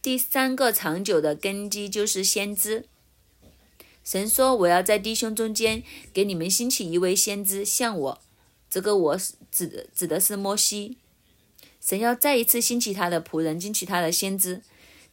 [0.02, 2.86] 第三个长久的根基就是先知。
[4.06, 8.22] 神说：“我要在弟兄中间给你们兴起一位先知，像我。”
[8.72, 9.18] 这个“我”
[9.52, 10.96] 指的指的是摩西。
[11.82, 14.62] 神要再一次兴起他的仆人，兴起他的先知。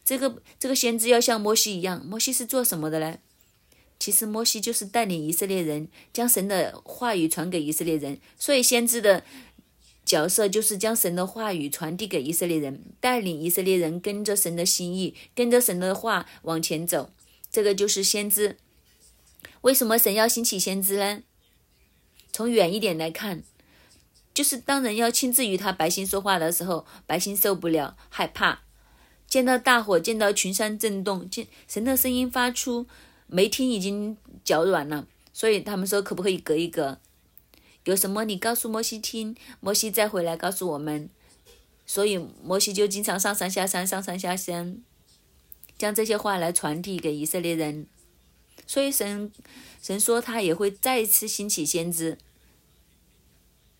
[0.05, 2.05] 这个这个先知要像摩西一样。
[2.05, 3.17] 摩西是做什么的呢？
[3.99, 8.19] 其实摩西就是带领以色列人将神的话语传给以色列人。
[8.37, 9.23] 所以先知的。
[10.05, 17.11] 角色就是将神的话语传递给以色列人，带领以色列人跟着神的心意，跟着神的话往前走。
[17.51, 18.57] 这个就是先知。
[19.61, 21.21] 为什么神要兴起先知呢？
[22.31, 23.43] 从远一点来看，
[24.33, 28.63] 就是当人要亲自与他百姓说话的时候，百姓受不了，害怕。
[29.27, 32.87] 见到大火，见到群山震动，见神的声音发出，
[33.29, 35.07] 没听已经脚软了。
[35.31, 36.99] 所以他们说，可不可以隔一隔？
[37.85, 41.09] 有什么你告诉摩西听，摩西再回来告诉我们。
[41.85, 44.83] 所以摩西就经常上山下山，上山下山，
[45.77, 47.87] 将这些话来传递给以色列人。
[48.67, 49.31] 所以神
[49.81, 52.17] 神说他也会再次兴起先知，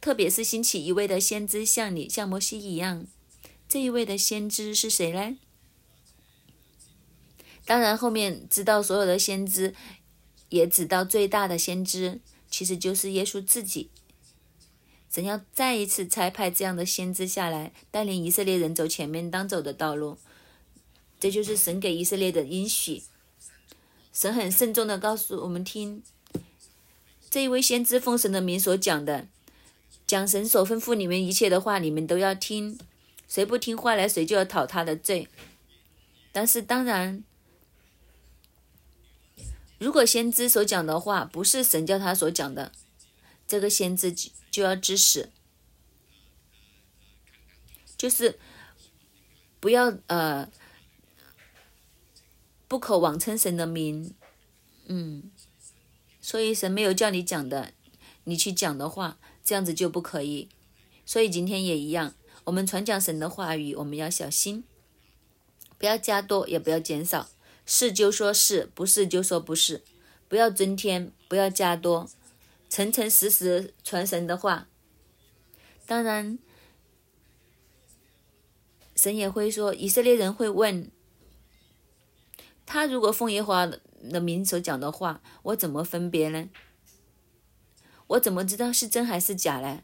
[0.02, 3.06] 特别是兴起一位的先知像你像摩西一样。
[3.68, 5.38] 这一位的先知是谁呢？
[7.70, 9.76] 当然后面知道所有的先知，
[10.50, 13.92] 也知道最大的先知其实就是耶稣自己。
[15.08, 20.18] 神要再一次差派这样的先知下来，带领以色列人走前面当走的道路，
[21.20, 23.04] 这就是神给以色列的应许。
[24.12, 26.02] 神很慎重的告诉我们听，
[27.30, 29.28] 这一位先知奉神的名所讲的，
[30.08, 32.80] 讲神所吩咐你们一切的话，你们都要听。
[33.28, 35.28] 谁不听话来，谁就要讨他的罪。
[36.32, 37.24] 但是当然，
[39.80, 42.72] 如果先知所讲的话不是神叫他所讲的，
[43.48, 44.12] 这个先知。
[44.12, 45.30] 就就要知识，
[47.96, 48.40] 就是
[49.60, 50.50] 不要呃
[52.68, 54.16] 不可妄称神的名，
[54.88, 55.30] 嗯，
[56.20, 57.74] 所以神没有叫你讲的，
[58.24, 60.50] 你去讲的话，这样子就不可以。
[61.06, 62.16] 所以今天也一样，
[62.46, 64.64] 我们传讲神的话语，我们要小心，
[65.78, 67.30] 不要加多，也不要减少，
[67.72, 69.84] 是就说是不是就说不是，
[70.28, 72.10] 不要增添，不要加多。
[72.68, 74.68] 诚诚实实传神的话，
[75.86, 76.40] 当然，
[78.96, 80.90] 神也会说，以色列人会问：
[82.66, 83.78] 他如果奉耶和华
[84.10, 86.50] 的名所讲的话，我怎么分别呢？
[88.08, 89.84] 我怎么知道是真还是假呢？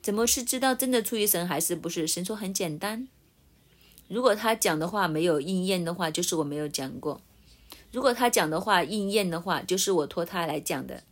[0.00, 2.06] 怎么是知道真的出于神还是不是？
[2.06, 3.06] 神说很简单，
[4.10, 7.20] 如果他讲的话没有应验的话，就是我没有讲过。
[7.92, 11.04] 如果他讲的话应验的话，就是我托他来讲的。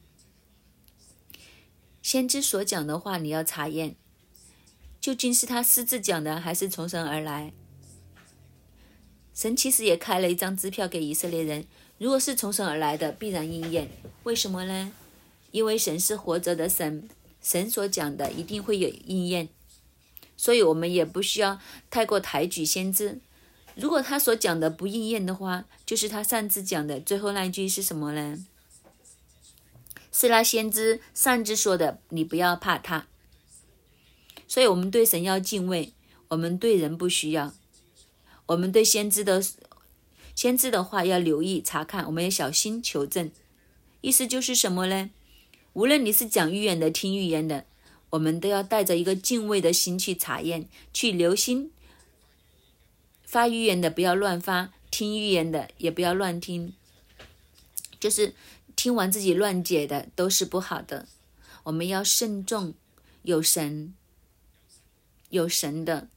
[2.03, 3.95] 先知所讲的话，你要查验，
[5.01, 7.53] 究竟是他私自讲的，还是从神而来？
[9.33, 11.67] 神其实也开了一张支票给以色列人，
[11.99, 13.89] 如果是从神而来的，必然应验。
[14.25, 14.93] 为什么呢？
[15.53, 17.09] 因为神是活着的神，
[17.41, 19.49] 神所讲的一定会有应验，
[20.39, 21.61] 所以我们也不需要
[21.91, 23.21] 太过抬举先知。
[23.75, 26.99] 如果他所讲的不应验的话，就是他擅自讲的。
[26.99, 28.39] 最后那一句是什么呢？
[30.11, 32.01] 是那先知擅自说的。
[32.09, 33.07] 你不要怕他。
[34.47, 35.93] 所以，我们对神要敬畏，
[36.29, 37.53] 我们对人不需要。
[38.47, 39.45] 我们对先知的
[40.35, 43.31] 先知的话要留意查看，我们要小心求证。
[44.01, 45.11] 意思就是什么呢？
[45.75, 47.67] 无论你是讲预言的、听预言的，
[48.11, 51.71] 我们都要带着一个敬畏的心去查验，去留心。
[53.23, 56.73] 发预言的不要乱发，听预言的也不要乱听，
[58.01, 58.35] 就是
[58.75, 61.07] 听完自己乱解的都是不好的。
[61.65, 62.73] 我们要慎重，
[63.23, 63.93] 有神，
[65.29, 66.09] 有神的。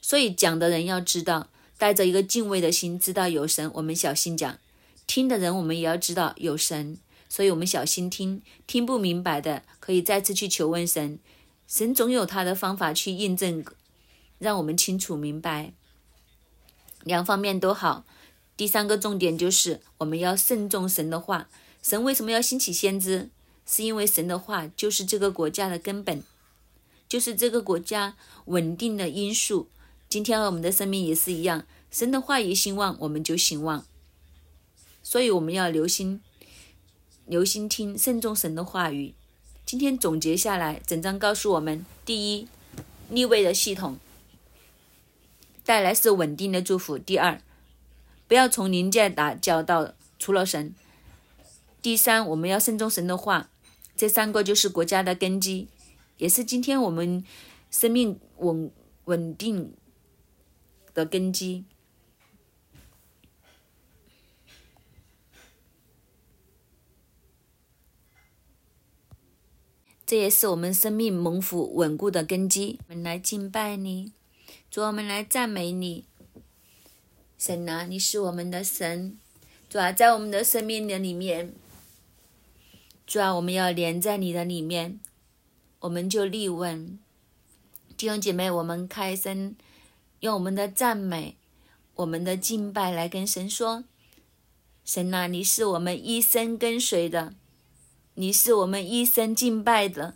[0.00, 4.58] 所以讲的人要知道，带着一个敬畏的心，知道有神，我们小心讲；
[5.08, 6.98] 听的人，我们也要知道有神，
[7.30, 8.42] 所以我们小心听。
[8.66, 11.18] 听不明白的，可以再次去求问神，
[11.66, 13.64] 神总有他的方法去印证，
[14.38, 15.72] 让我们清楚明白。
[17.04, 18.04] 两方面都好。
[18.56, 21.48] 第三个重点就是我们要慎重神的话。
[21.80, 23.30] 神为什么要兴起先知？
[23.64, 26.22] 是因为神的话就是这个国家的根本。
[27.08, 28.16] 就是这个国家
[28.46, 29.68] 稳定的因素。
[30.08, 33.86] 今天我们的生命也是一样，神的话一兴旺，我们就兴旺。
[35.02, 36.20] 所以我们要留心，
[37.30, 39.14] 留心听，慎重神的话语。
[39.64, 42.48] 今天总结下来，整章告诉我们：第一，
[43.08, 43.98] 立位的系统
[45.64, 47.40] 带来是稳定的祝福；第二，
[48.26, 50.72] 不要从灵界打交道，除了神；
[51.80, 53.48] 第三，我们要慎重神的话。
[53.96, 55.68] 这三个就是国家的根基，
[56.16, 57.24] 也是今天我们
[57.70, 58.72] 生命稳
[59.04, 59.72] 稳定
[60.92, 61.64] 的根基。
[70.10, 72.80] 这也是我们生命蒙福稳固的根基。
[72.88, 74.10] 我们来敬拜你，
[74.68, 76.04] 主，我们来赞美你。
[77.38, 79.16] 神啊，你是我们的神，
[79.68, 81.52] 主啊，在我们的生命的里面，
[83.06, 84.98] 主啊，我们要连在你的里面，
[85.78, 86.98] 我们就立稳。
[87.96, 89.54] 弟兄姐妹，我们开声，
[90.18, 91.36] 用我们的赞美、
[91.94, 93.84] 我们的敬拜来跟神说：
[94.84, 97.34] 神啊，你是我们一生跟随的。
[98.20, 100.14] 你是我们一生敬拜的，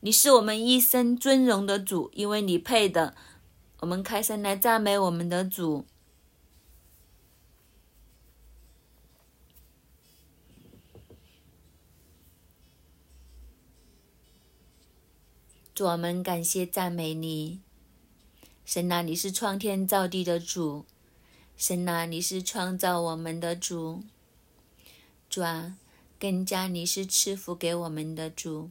[0.00, 3.16] 你是我们一生尊荣的主，因为你配的。
[3.78, 5.86] 我们开声来赞美我们的主。
[15.74, 17.62] 主，我们感谢赞美你。
[18.66, 20.84] 神啊，你是创天造地的主。
[21.56, 24.04] 神啊，你是创造我们的主。
[25.30, 25.78] 主啊。
[26.18, 28.70] 更加，你是赐福给我们的主，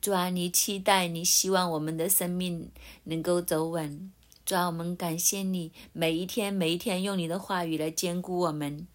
[0.00, 2.70] 主啊，你期待，你希望我们的生命
[3.04, 4.12] 能够走稳。
[4.44, 8.86] 主啊，我们感谢你，每一天每一天用你的话语来坚固我们，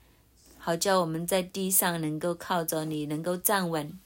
[0.58, 3.98] 好叫我们在地上能够靠着你，能够站稳，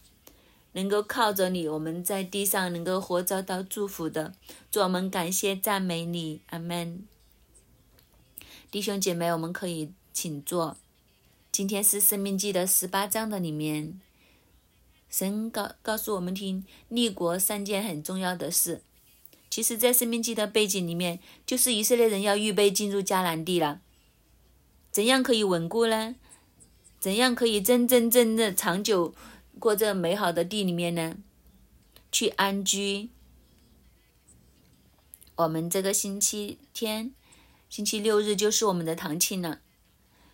[0.74, 4.34] 能够靠着你，我们在地上能够活着到祝福的。
[4.70, 7.08] 主，我们感谢赞美你，阿门。
[8.70, 10.78] 弟兄姐妹，我们可以请坐。
[11.58, 14.00] 今天是《生命记》的十八章的里面，
[15.10, 18.84] 神告告诉我们听立国三件很重要的事。
[19.50, 23.82] 其实，在《生命记》的背景里面，就是以色列人要预备进入迦南地了。
[24.92, 26.16] 怎样可以稳固呢？
[27.00, 29.16] 怎样可以真真正正长久
[29.58, 31.18] 过这美好的地里面呢？
[32.12, 33.10] 去安居。
[35.38, 37.16] 我们这个星期天，
[37.68, 39.62] 星期六日就是我们的堂庆了，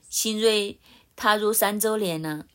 [0.10, 0.80] 新锐。
[1.16, 2.48] 踏入三周年了，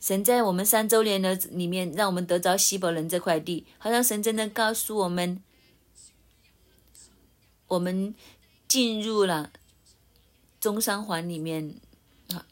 [0.00, 5.42] 神在我们三周年的里面，让我们得着希伯伦这块地，好像神真的告诉我们，
[7.66, 8.14] 我们
[8.66, 9.50] 进入了
[10.58, 11.74] 中山环里面，
[12.30, 12.46] 啊，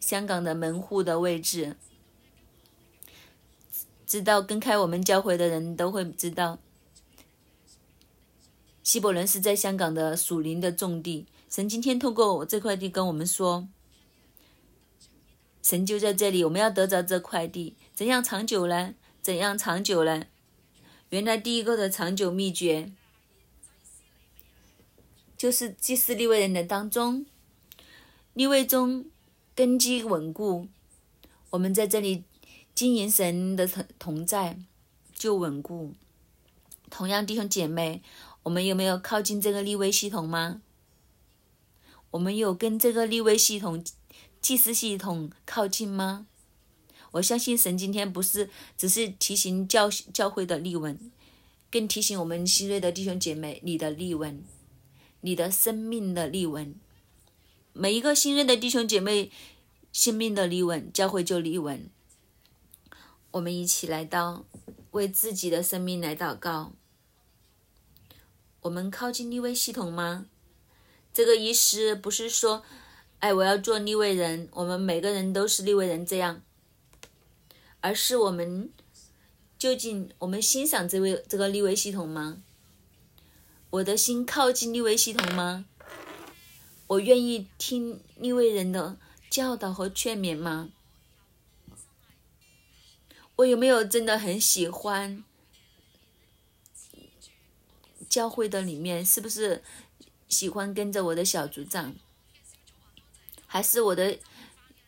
[0.00, 1.76] 香港的门户的位置，
[4.06, 6.58] 知道跟开我们教会的人都会知道，
[8.82, 13.68] 希伯伦是在香港的属灵的重地，神今天通过我这块地跟我们说。
[15.62, 18.94] 神就在这里，我们要得着这块地，怎样长久呢？
[19.22, 20.24] 怎样长久呢？
[21.10, 22.90] 原来第一个的长久秘诀，
[25.36, 27.24] 就是祭司立位人的当中，
[28.34, 29.04] 立位中
[29.54, 30.66] 根基稳固，
[31.50, 32.24] 我们在这里
[32.74, 34.58] 经营神的同同在
[35.14, 35.94] 就稳固。
[36.90, 38.02] 同样，弟兄姐妹，
[38.42, 40.60] 我们有没有靠近这个立位系统吗？
[42.10, 43.84] 我们有跟这个立位系统？
[44.42, 46.26] 祭司系统靠近吗？
[47.12, 50.98] 我相信神今天不是只是提醒教教会的立稳，
[51.70, 54.42] 更提醒我们新锐的弟兄姐妹，你的立稳，
[55.20, 56.74] 你的生命的立稳。
[57.72, 59.30] 每一个新锐的弟兄姐妹，
[59.92, 61.88] 生命的立稳，教会就立稳。
[63.30, 64.44] 我们一起来到
[64.90, 66.72] 为自己的生命来祷告。
[68.62, 70.26] 我们靠近立位系统吗？
[71.12, 72.64] 这个意思不是说。
[73.22, 76.42] 哎，我要做立位人，我们每个人都是立位人，这样，
[77.80, 78.68] 而是我们
[79.56, 82.42] 究竟我们欣赏这位这个立位系统吗？
[83.70, 85.66] 我的心靠近立位系统吗？
[86.88, 88.96] 我愿意听立位人的
[89.30, 90.70] 教导和劝勉吗？
[93.36, 95.22] 我有没有真的很喜欢
[98.08, 99.06] 教会的里面？
[99.06, 99.62] 是不是
[100.28, 101.94] 喜欢跟着我的小组长？
[103.52, 104.18] 还是我的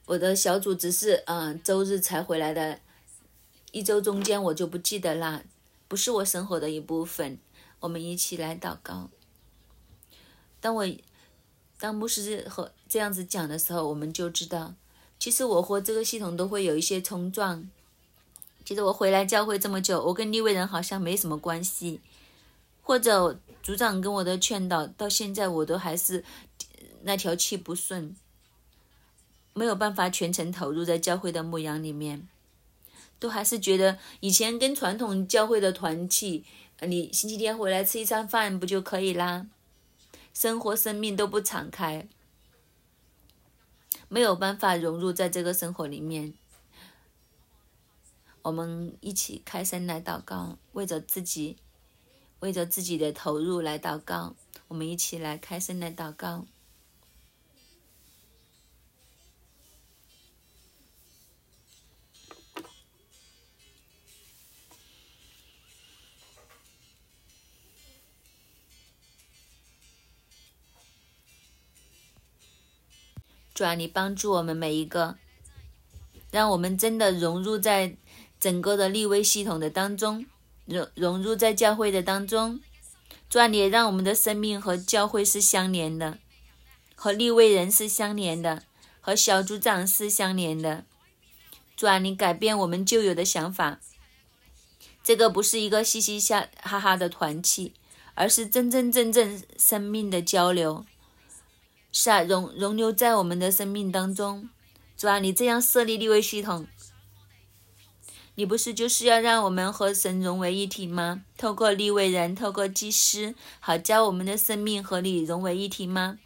[0.06, 2.80] 我的小组只是嗯周日才回来的，
[3.72, 5.42] 一周中间我就不记得啦，
[5.86, 7.38] 不是我生活的一部分。
[7.80, 9.10] 我们一起来祷告。
[10.62, 10.88] 当我
[11.78, 14.72] 当牧师和这样子讲的时候，我们就知道，
[15.18, 17.68] 其实我和这个系统都会有一些冲撞，
[18.64, 22.00] 其实我回来教会这么久，我跟利未人好像没什么关系，
[22.80, 26.24] 或者组长跟我的劝导，到现在我都还是
[27.02, 28.16] 那条气不顺，
[29.54, 32.28] 没有办法全程投入在教会的牧养里面，
[33.18, 36.44] 都还是觉得以前跟传统教会的团契，
[36.80, 39.46] 你星期天回来吃一餐饭不就可以啦？
[40.34, 42.08] 生活生命都不敞开，
[44.08, 46.34] 没有办法融入在这个生活里面。
[48.42, 51.56] 我们一起开声来祷告，为着自己，
[52.40, 54.34] 为着自己的投入来祷告。
[54.68, 56.44] 我们一起来开声来祷告。
[73.54, 75.16] 主啊，你帮助我们每一个，
[76.30, 77.96] 让我们真的融入在。
[78.40, 80.26] 整个的立威系统的当中
[80.66, 82.60] 融融入在教会的当中，
[83.30, 86.18] 主啊，你让我们的生命和教会是相连的，
[86.94, 88.62] 和立威人是相连的，
[89.00, 90.84] 和小组长是相连的。
[91.74, 93.80] 主啊，你改变我们旧有的想法，
[95.02, 96.20] 这个不是一个嘻嘻
[96.60, 97.72] 哈哈的团契，
[98.14, 100.84] 而是真真正正生命的交流，
[101.96, 104.48] 是啊，融融流在我们的生命当中。
[104.96, 106.66] 主啊，你这样设立立位系统。
[108.34, 111.22] 你不是就是要让我们和神融为一体吗？
[111.38, 116.18] 透过立位人，透过祭司，好教我们的生命和你融为一体吗？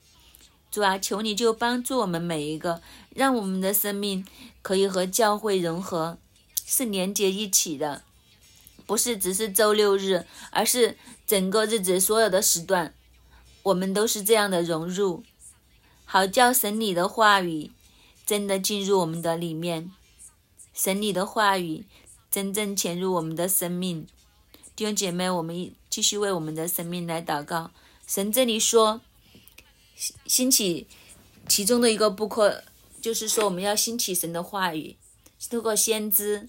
[0.71, 4.27] 主啊，求你就帮助我们每一个，让我们的生命
[4.63, 6.17] 可以和教会融合，
[6.65, 8.03] 是连接一起的，
[8.87, 10.97] 不是只是周六日，而是
[11.27, 12.95] 整个日子所有的时段，
[13.65, 15.25] 我们都是这样的融入，
[16.11, 17.71] 好叫神你的话语
[18.25, 19.93] 真的进入我们的里面。
[20.73, 21.85] 神你的话语
[22.31, 24.07] 真正潜入我们的生命，
[24.75, 27.73] 弟兄姐妹，我们继续为我们的生命来祷告。
[28.07, 29.03] 神这里说，
[30.25, 30.87] 兴起
[31.47, 32.65] 其中的一个不可，
[33.03, 34.97] 就是说我们要兴起神的话语，
[35.51, 36.49] 透过先知，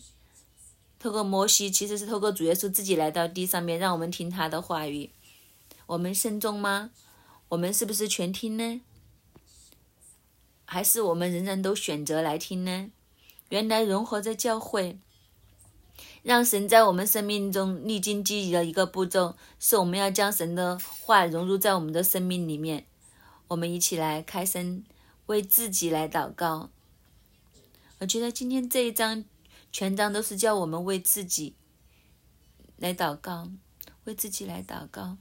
[0.97, 5.09] 透过摩西，其实是透过主耶稣自己来到地上面，让我们听他的话语。
[5.87, 6.91] 我们慎重吗？
[7.49, 8.79] 我们是不是全听呢？
[10.71, 12.91] 还是我们人人都选择来听呢？
[13.49, 14.99] 原来融合在教会，
[16.21, 22.85] 让神在我们生命中历经积极的一个步骤，是我们要将神的话融入在我们的生命里面。
[23.47, 24.83] 我们一起来开声，
[25.25, 26.69] 为自己来祷告。
[27.97, 29.25] 我觉得今天这一章
[29.71, 31.55] 全章都是叫我们为自己
[32.77, 33.49] 来祷告，
[34.03, 35.17] 为自己来祷告，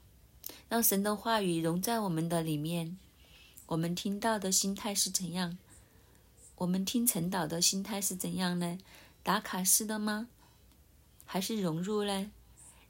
[0.68, 2.98] 让神的话语融在我们的里面。
[3.68, 5.58] 我们听到的心态是怎样？
[6.56, 8.78] 我们听陈导的心态是怎样呢？
[9.22, 10.28] 打卡式的吗？
[11.26, 12.30] 还是融入呢？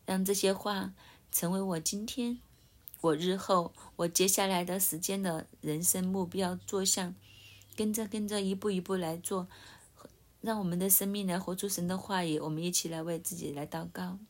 [0.07, 0.95] 让这些话
[1.33, 2.39] 成为我今天、
[3.01, 7.13] 我日后、我接下来的时间的人生目标做向，
[7.75, 9.49] 跟着跟着一步一步来做，
[10.41, 12.39] 让我们的生命来活出神的话语。
[12.39, 14.21] 我们一起来为自己来祷告。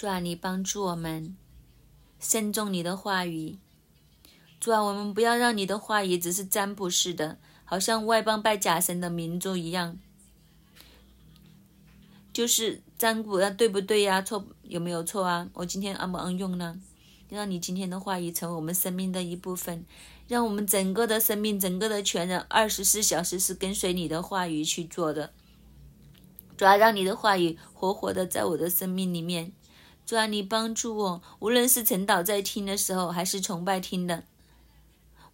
[0.00, 1.36] 主啊，你帮助我们
[2.18, 3.58] 慎重你的话语。
[4.58, 7.36] 主啊，我们不要让你的话语只是占卜似的，
[7.66, 9.98] 好像外邦拜假神的民族一样，
[12.32, 14.22] 就是占卜啊，对不对呀？
[14.22, 15.50] 错有没有错啊？
[15.52, 16.80] 我今天安不安用呢？
[17.28, 19.84] 让你今天的话语成为我们生命的一部分，
[20.26, 25.34] 让我们整个的生命、整个的全人，二十四小时是跟随你的话语去做的。
[26.56, 29.52] 主啊，让你的话语活活的在我的生命里面。
[30.10, 34.24] 主啊，你帮助我，无论是陈导在听的时候，还是崇拜听的，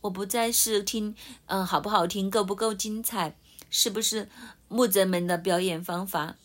[0.03, 1.15] 我不再是听，
[1.47, 3.39] 嗯，好不好听，够不够精彩，
[3.71, 4.29] 是不是
[4.69, 6.37] 牧者们的表演方法，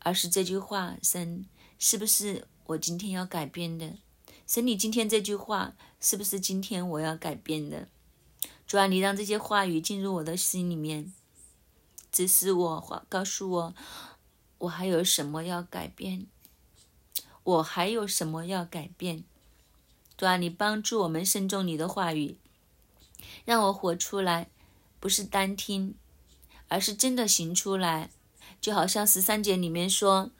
[0.00, 1.46] 而是这句话，神，
[1.78, 3.92] 是不是我今天要改变的？
[4.44, 7.86] 神，你今天这句话，是不是今天我要改变的？
[8.66, 11.12] 主啊，你让这些话语进入我的心里面，
[12.10, 13.74] 指示我，话告诉我，
[14.58, 16.26] 我还有什么要改变？
[17.44, 19.24] 我还有什么要改变？
[20.16, 22.36] 主啊，你帮助我们慎重你的话语，
[23.44, 24.48] 让我活出来，
[25.00, 25.94] 不是单听，
[26.68, 28.10] 而是真的行出来。
[28.60, 30.30] 就好像十三节里面说，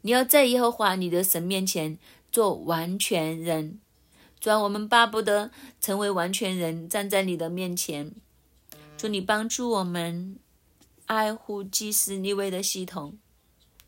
[0.00, 1.98] 你要在耶和华你的神面前
[2.32, 3.78] 做完全人。
[4.40, 8.12] 主啊，我们巴不得成为完全人，站在你的面前。
[8.96, 10.36] 祝你帮助我们
[11.04, 13.16] 爱护祭司立位的系统。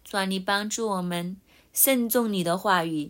[0.04, 1.40] 主啊，你帮助我们。
[1.80, 3.08] 慎重你的话语，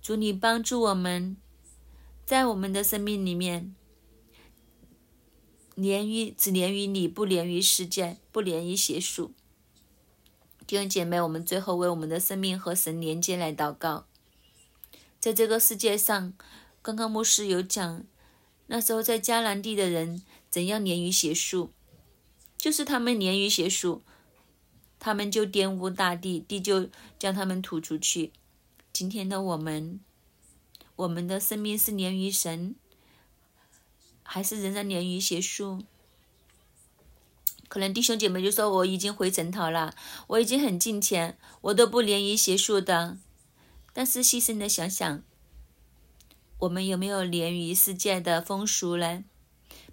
[0.00, 1.36] 主，你帮助我们，
[2.24, 3.76] 在我们的生命里面，
[5.74, 9.34] 连于只连于你，不连于世界，不连于邪术。
[10.66, 14.06] 弟兄姐妹，我们最后为我们的生命和神连接来祷告。
[15.20, 16.32] 在这个世界上，
[16.80, 18.06] 刚刚牧师有讲，
[18.68, 21.70] 那时候在迦南地的人怎样连于邪术，
[22.56, 24.02] 就是他们连于邪术，
[25.04, 26.88] 他们就玷污大地，地就
[27.18, 28.30] 将他们吐出去。
[28.92, 29.98] 今天的我们，
[30.94, 32.76] 我们的生命是连于神，
[34.22, 35.82] 还是仍然连于邪术？
[37.66, 39.92] 可能弟兄姐妹就说：“我已经回城头了，
[40.28, 43.18] 我已经很敬虔，我都不连于邪术的。”
[43.92, 45.24] 但是细心的想想，
[46.58, 49.24] 我们有没有连于世界的风俗呢？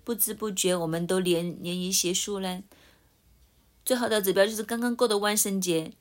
[0.03, 2.61] 不知不觉，我们都连连于邪术呢。
[3.83, 5.93] 最好的指标就是刚刚过的万圣节，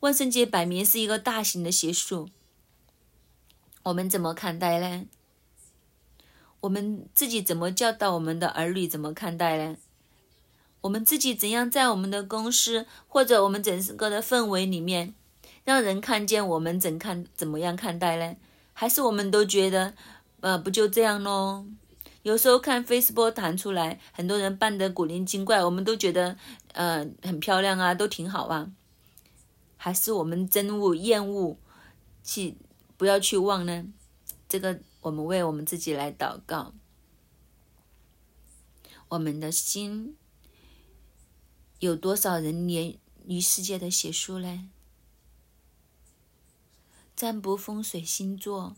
[0.00, 2.28] 万圣节摆明是一个大型的邪术，
[3.82, 5.06] 我们怎么看待呢？
[6.60, 8.86] 我们自己怎么教导我们的儿女？
[8.86, 9.76] 怎么看待呢？
[10.82, 15.14] 我们自己怎样在我们的公司或者我们整个的氛围里面，
[15.64, 18.36] 让人看见我们怎看怎么样看待呢？
[18.72, 19.94] 还是我们都觉得，
[20.40, 21.66] 呃，不就这样咯？
[22.22, 26.36] 有时候看 Facebook 弹出来，很多人扮得古灵精怪，我们都觉得，
[26.72, 28.72] 呃，很漂亮啊，都挺好啊。
[29.76, 31.56] 还是我们憎恶、厌恶，
[32.22, 32.56] 去
[32.96, 33.86] 不要去忘呢？
[34.48, 36.72] 这个我们为我们自己来祷告，
[39.08, 40.16] 我们的心。
[41.80, 42.96] 有多少人连
[43.26, 44.70] 于世界的邪术呢？
[47.16, 48.76] 占卜、风水、星座，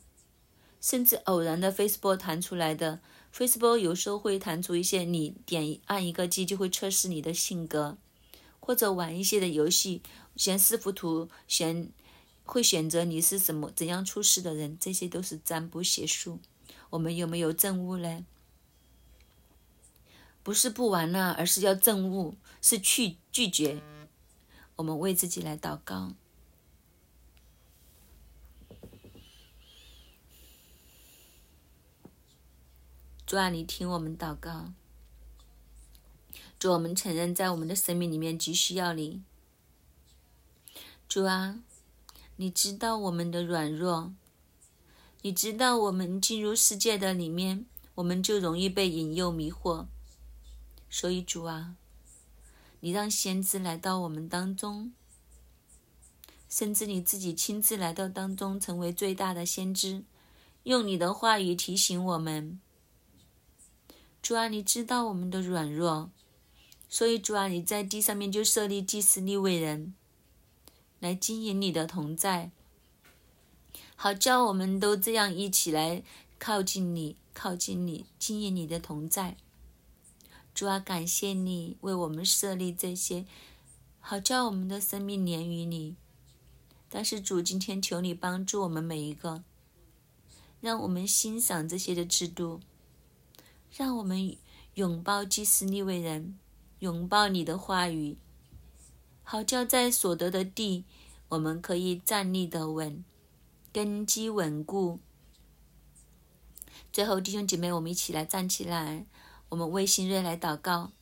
[0.80, 3.01] 甚至偶然的 Facebook 弹出来的
[3.37, 7.99] Facebook，有时候会弹出一些，你点按一个击就会测试你的性格，
[8.61, 10.03] 或者玩一些的游戏，
[10.37, 11.91] 选四幅图，选
[12.45, 16.39] 会选择你是什么怎样出事的人，这些都是占卜邪术。
[16.91, 18.24] 我们有没有证悟呢？
[20.45, 23.82] 不是不玩了，而是要证悟，是去拒绝。
[24.76, 26.12] 我们为自己来祷告。
[33.26, 34.72] 主啊，你听我们祷告。
[36.58, 39.22] 主，我们承认在我们的生命里面急需要你。
[41.08, 41.60] 主啊，
[42.36, 44.12] 你知道我们的软弱，
[45.22, 47.64] 你知道我们进入世界的里面，
[47.94, 49.86] 我们就容易被引诱迷惑。
[50.90, 51.76] 所以主啊，
[52.80, 54.92] 你让先知来到我们当中，
[56.50, 60.04] 甚至你自己亲自来到当中，成为最大的先知，
[60.64, 62.60] 用你的话语提醒我们。
[64.24, 66.10] 主啊，你知道我们的软弱，
[66.88, 69.92] 所以主啊，你在地上面就设立祭司立位人，
[70.98, 72.50] 来经营你的同在，
[73.94, 76.02] 好叫我们都这样一起来
[76.38, 79.36] 靠近你，靠近你，经营你的同在。
[80.54, 83.26] 主啊，感谢你为我们设立这些，
[84.00, 85.96] 好叫我们的生命连于你。
[86.88, 89.44] 但是主，今天求你帮助我们每一个，
[90.62, 92.60] 让我们欣赏这些的制度，
[93.76, 94.36] 让我们
[94.74, 96.38] 拥抱祭司立位人，
[96.78, 98.16] 拥抱你的话语，
[99.24, 100.84] 好叫在所得的地，
[101.30, 103.04] 我们可以站立得稳，
[103.72, 105.00] 根基稳固。
[106.92, 109.06] 最后，弟兄姐妹，我们一起来站起来。
[109.48, 110.92] 我们为新锐来祷告。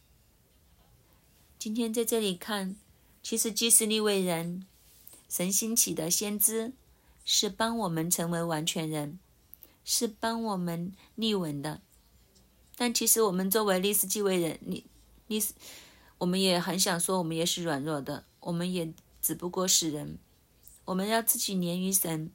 [1.59, 2.77] 今天在这里看，
[3.23, 4.67] 其实祭司立位人，
[5.29, 6.73] 神兴起的先知，
[7.23, 9.19] 是帮我们成为完全人，
[9.85, 11.83] 是帮我们立稳的。
[12.77, 14.85] 但其实我们作为历史继位人，历
[15.27, 15.53] 历史，
[16.19, 20.19] 我们也很想说，我们也是软弱的，我们也只不过是人。
[20.85, 22.31] 我们要自己连于神，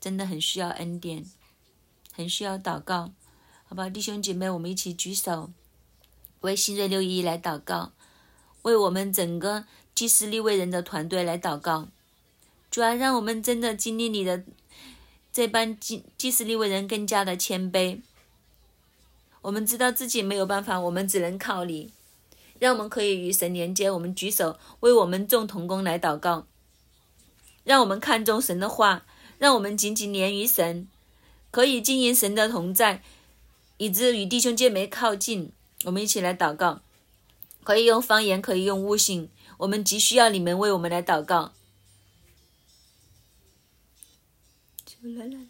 [0.00, 1.24] 真的很需要恩典，
[2.12, 3.12] 很需要祷告。
[3.64, 5.50] 好吧，弟兄姐妹，我们一起举手，
[6.40, 7.92] 为新锐六一来祷告，
[8.62, 9.64] 为我们整个
[9.94, 11.88] 祭司立位人的团队来祷告。
[12.68, 14.44] 主要让我们真的经历你的
[15.32, 18.00] 这班祭祭司立位人更加的谦卑。
[19.42, 21.90] 我们知道自己没有办法，我们只能靠你，
[22.58, 23.90] 让我们可以与神连接。
[23.90, 26.46] 我们举手为我们众同工来祷告，
[27.64, 29.06] 让我们看重神的话，
[29.38, 30.86] 让我们紧紧连于神，
[31.50, 33.02] 可以经营神的同在。
[33.78, 35.52] 以致与弟兄姐妹靠近，
[35.84, 36.82] 我们一起来祷告。
[37.64, 39.30] 可以用方言，可以用悟性。
[39.56, 41.52] 我们急需要你们为我们来祷告。
[45.02, 45.49] 啦啦啦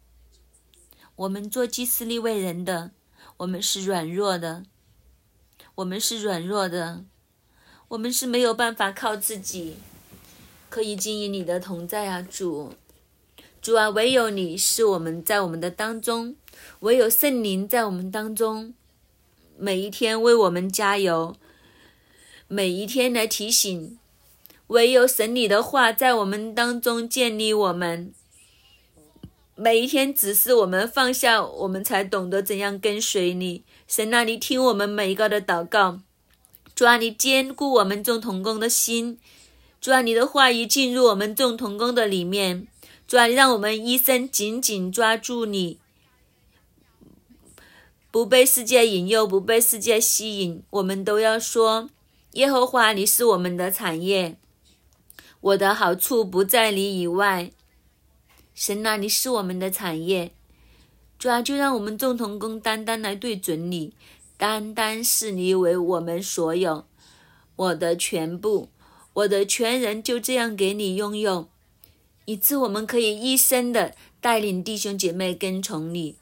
[1.15, 2.91] 我们做祭司立为人的，
[3.37, 4.63] 我们是软弱的。
[5.75, 7.05] 我们是软弱的，
[7.87, 9.77] 我们是没有办法靠自己
[10.69, 12.73] 可以经营你的同在啊，主，
[13.61, 16.35] 主啊，唯有你是我们在我们的当中，
[16.81, 18.73] 唯有圣灵在我们当中，
[19.57, 21.35] 每一天为我们加油，
[22.47, 23.97] 每一天来提醒，
[24.67, 28.13] 唯有神你的话在我们当中建立我们，
[29.63, 33.63] 每一天只是我们放下，我们才懂得怎样跟随你。
[33.87, 35.99] 神啊，你听我们每一个的祷告，
[36.73, 39.19] 主啊，你坚固我们众同工的心，
[39.79, 42.65] 主啊，你的话语进入我们众同工的里面，
[43.07, 45.77] 主啊，让我们一生紧紧抓住你，
[48.09, 50.63] 不被世界引诱，不被世界吸引。
[50.71, 51.87] 我们都要说，
[52.31, 54.37] 耶和华，你是我们的产业，
[55.39, 57.51] 我的好处不在你以外。
[58.61, 60.33] 神啊，你是我们的产业。
[61.17, 63.95] 主啊，就让我们众同工单单来对准你，
[64.37, 66.85] 单单视你为我们所有，
[67.55, 68.69] 我的全部，
[69.13, 71.49] 我的全人就这样给你拥有，
[72.25, 76.17] 以致我们可以一生的带领弟兄姐妹跟从你，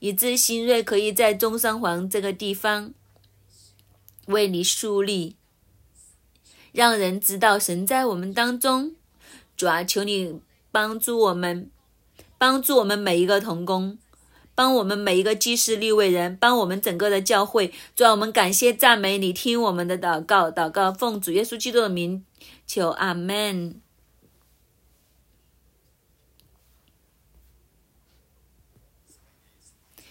[0.00, 2.92] 以致新锐可以在中山皇这个地方
[4.26, 5.36] 为你树立，
[6.72, 8.96] 让人知道神在我们当中。
[9.56, 10.40] 主啊，求你
[10.72, 11.70] 帮助我们，
[12.38, 13.98] 帮助我们每一个童工。
[14.56, 22.24] 帮我们每一个祭司立位人，帮我们整个的教会，主啊，我们感谢赞美你，听我们的祷告，祷告奉主耶稣基督的名
[22.64, 23.80] 求，阿门。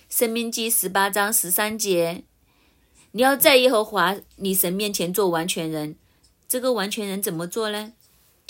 [0.10, 2.26] 生命记十八章十三节，
[3.14, 5.96] 你要在耶和华你神面前做完全人。
[6.50, 7.94] 这个完全人怎么做呢？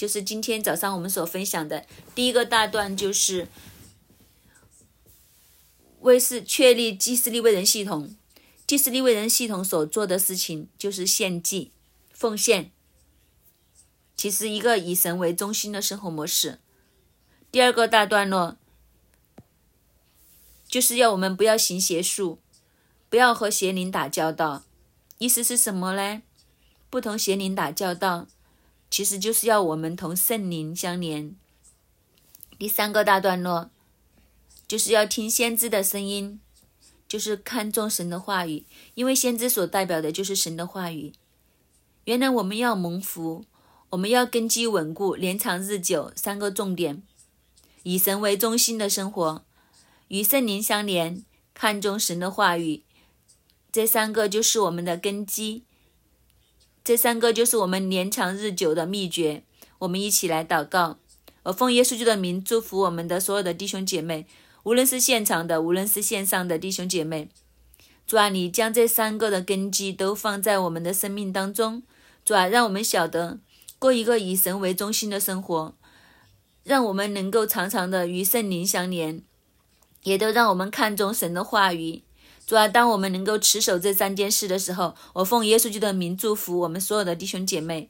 [0.04, 3.48] 就是今天早上我们所分享的第一个大段，就是。
[6.02, 8.14] 为是确立祭司立位人系统，
[8.68, 11.72] 祭司立位人系统所做的事情就是献祭、
[12.12, 12.74] 奉献，
[14.18, 16.60] 其实一个以神为中心的生活模式。
[17.50, 18.58] 第二个大段落
[20.68, 22.40] 就是要我们不要行邪术，
[23.10, 24.66] 不要和邪灵打交道。
[25.20, 26.22] 意思是什么呢？
[26.90, 28.28] 不同邪灵打交道，
[28.94, 31.36] 其实就是要我们同圣灵相连。
[32.60, 33.72] 第三个大段落。
[34.68, 36.40] 就是要听先知的声音，
[37.08, 41.14] 就是看重神的话语，因为先知所代表的就是神的话语。
[42.04, 43.46] 原来我们要蒙福，
[43.90, 46.14] 我们要根基稳固，连长日久。
[46.16, 47.02] 三个重点：
[47.82, 49.44] 以神为中心的生活，
[50.10, 51.26] 与圣灵相连，
[51.56, 52.84] 看重神的话语。
[53.72, 55.64] 这三个就是我们的根基，
[56.84, 59.44] 这三个就是我们年长日久的秘诀。
[59.80, 60.98] 我们一起来祷告，
[61.44, 64.28] 我奉耶稣基督的名祝福我们的所有的弟兄姐妹。
[64.64, 67.30] 无论是现场的，无论是线上的弟兄姐妹，
[68.06, 71.84] 主啊，你将这三个的根基都放在我们的生命当中，
[72.26, 73.40] 主啊，让我们晓得
[73.80, 75.76] 过一个以神为中心的生活，
[76.64, 79.22] 让我们能够常常的与圣灵相连，
[80.04, 82.04] 也都让我们看重神的话语。
[82.54, 87.88] 主啊，当我们能够持守这三件事的时候，我奉耶稣基督的名祝福我们所有的弟兄姐妹。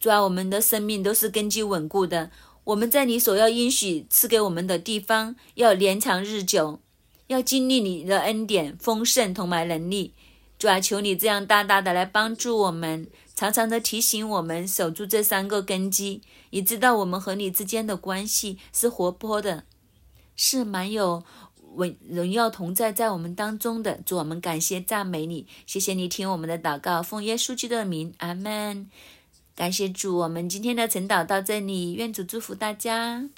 [0.00, 2.30] 主啊，我们的生命都是根基稳固的。
[2.64, 6.80] 我们在你所要应许赐给我们的地方，要连长日久，
[7.26, 10.14] 要经历你的恩典丰盛同埋能力。
[10.58, 19.64] 主啊，求你这样大大的来帮助我们，常常的提醒我们守住这三个根基，以知道我们和你之间的关系是活泼的，
[20.34, 21.22] 是蛮有
[21.76, 24.00] 荣荣耀同在在我们当中的。
[24.04, 28.88] 主，我们感谢赞美你，谢谢你听我们的祷告，奉耶稣基督的名，阿门。
[29.54, 33.28] 感谢主，我们今天的晨祷到这里，愿主祝福大家。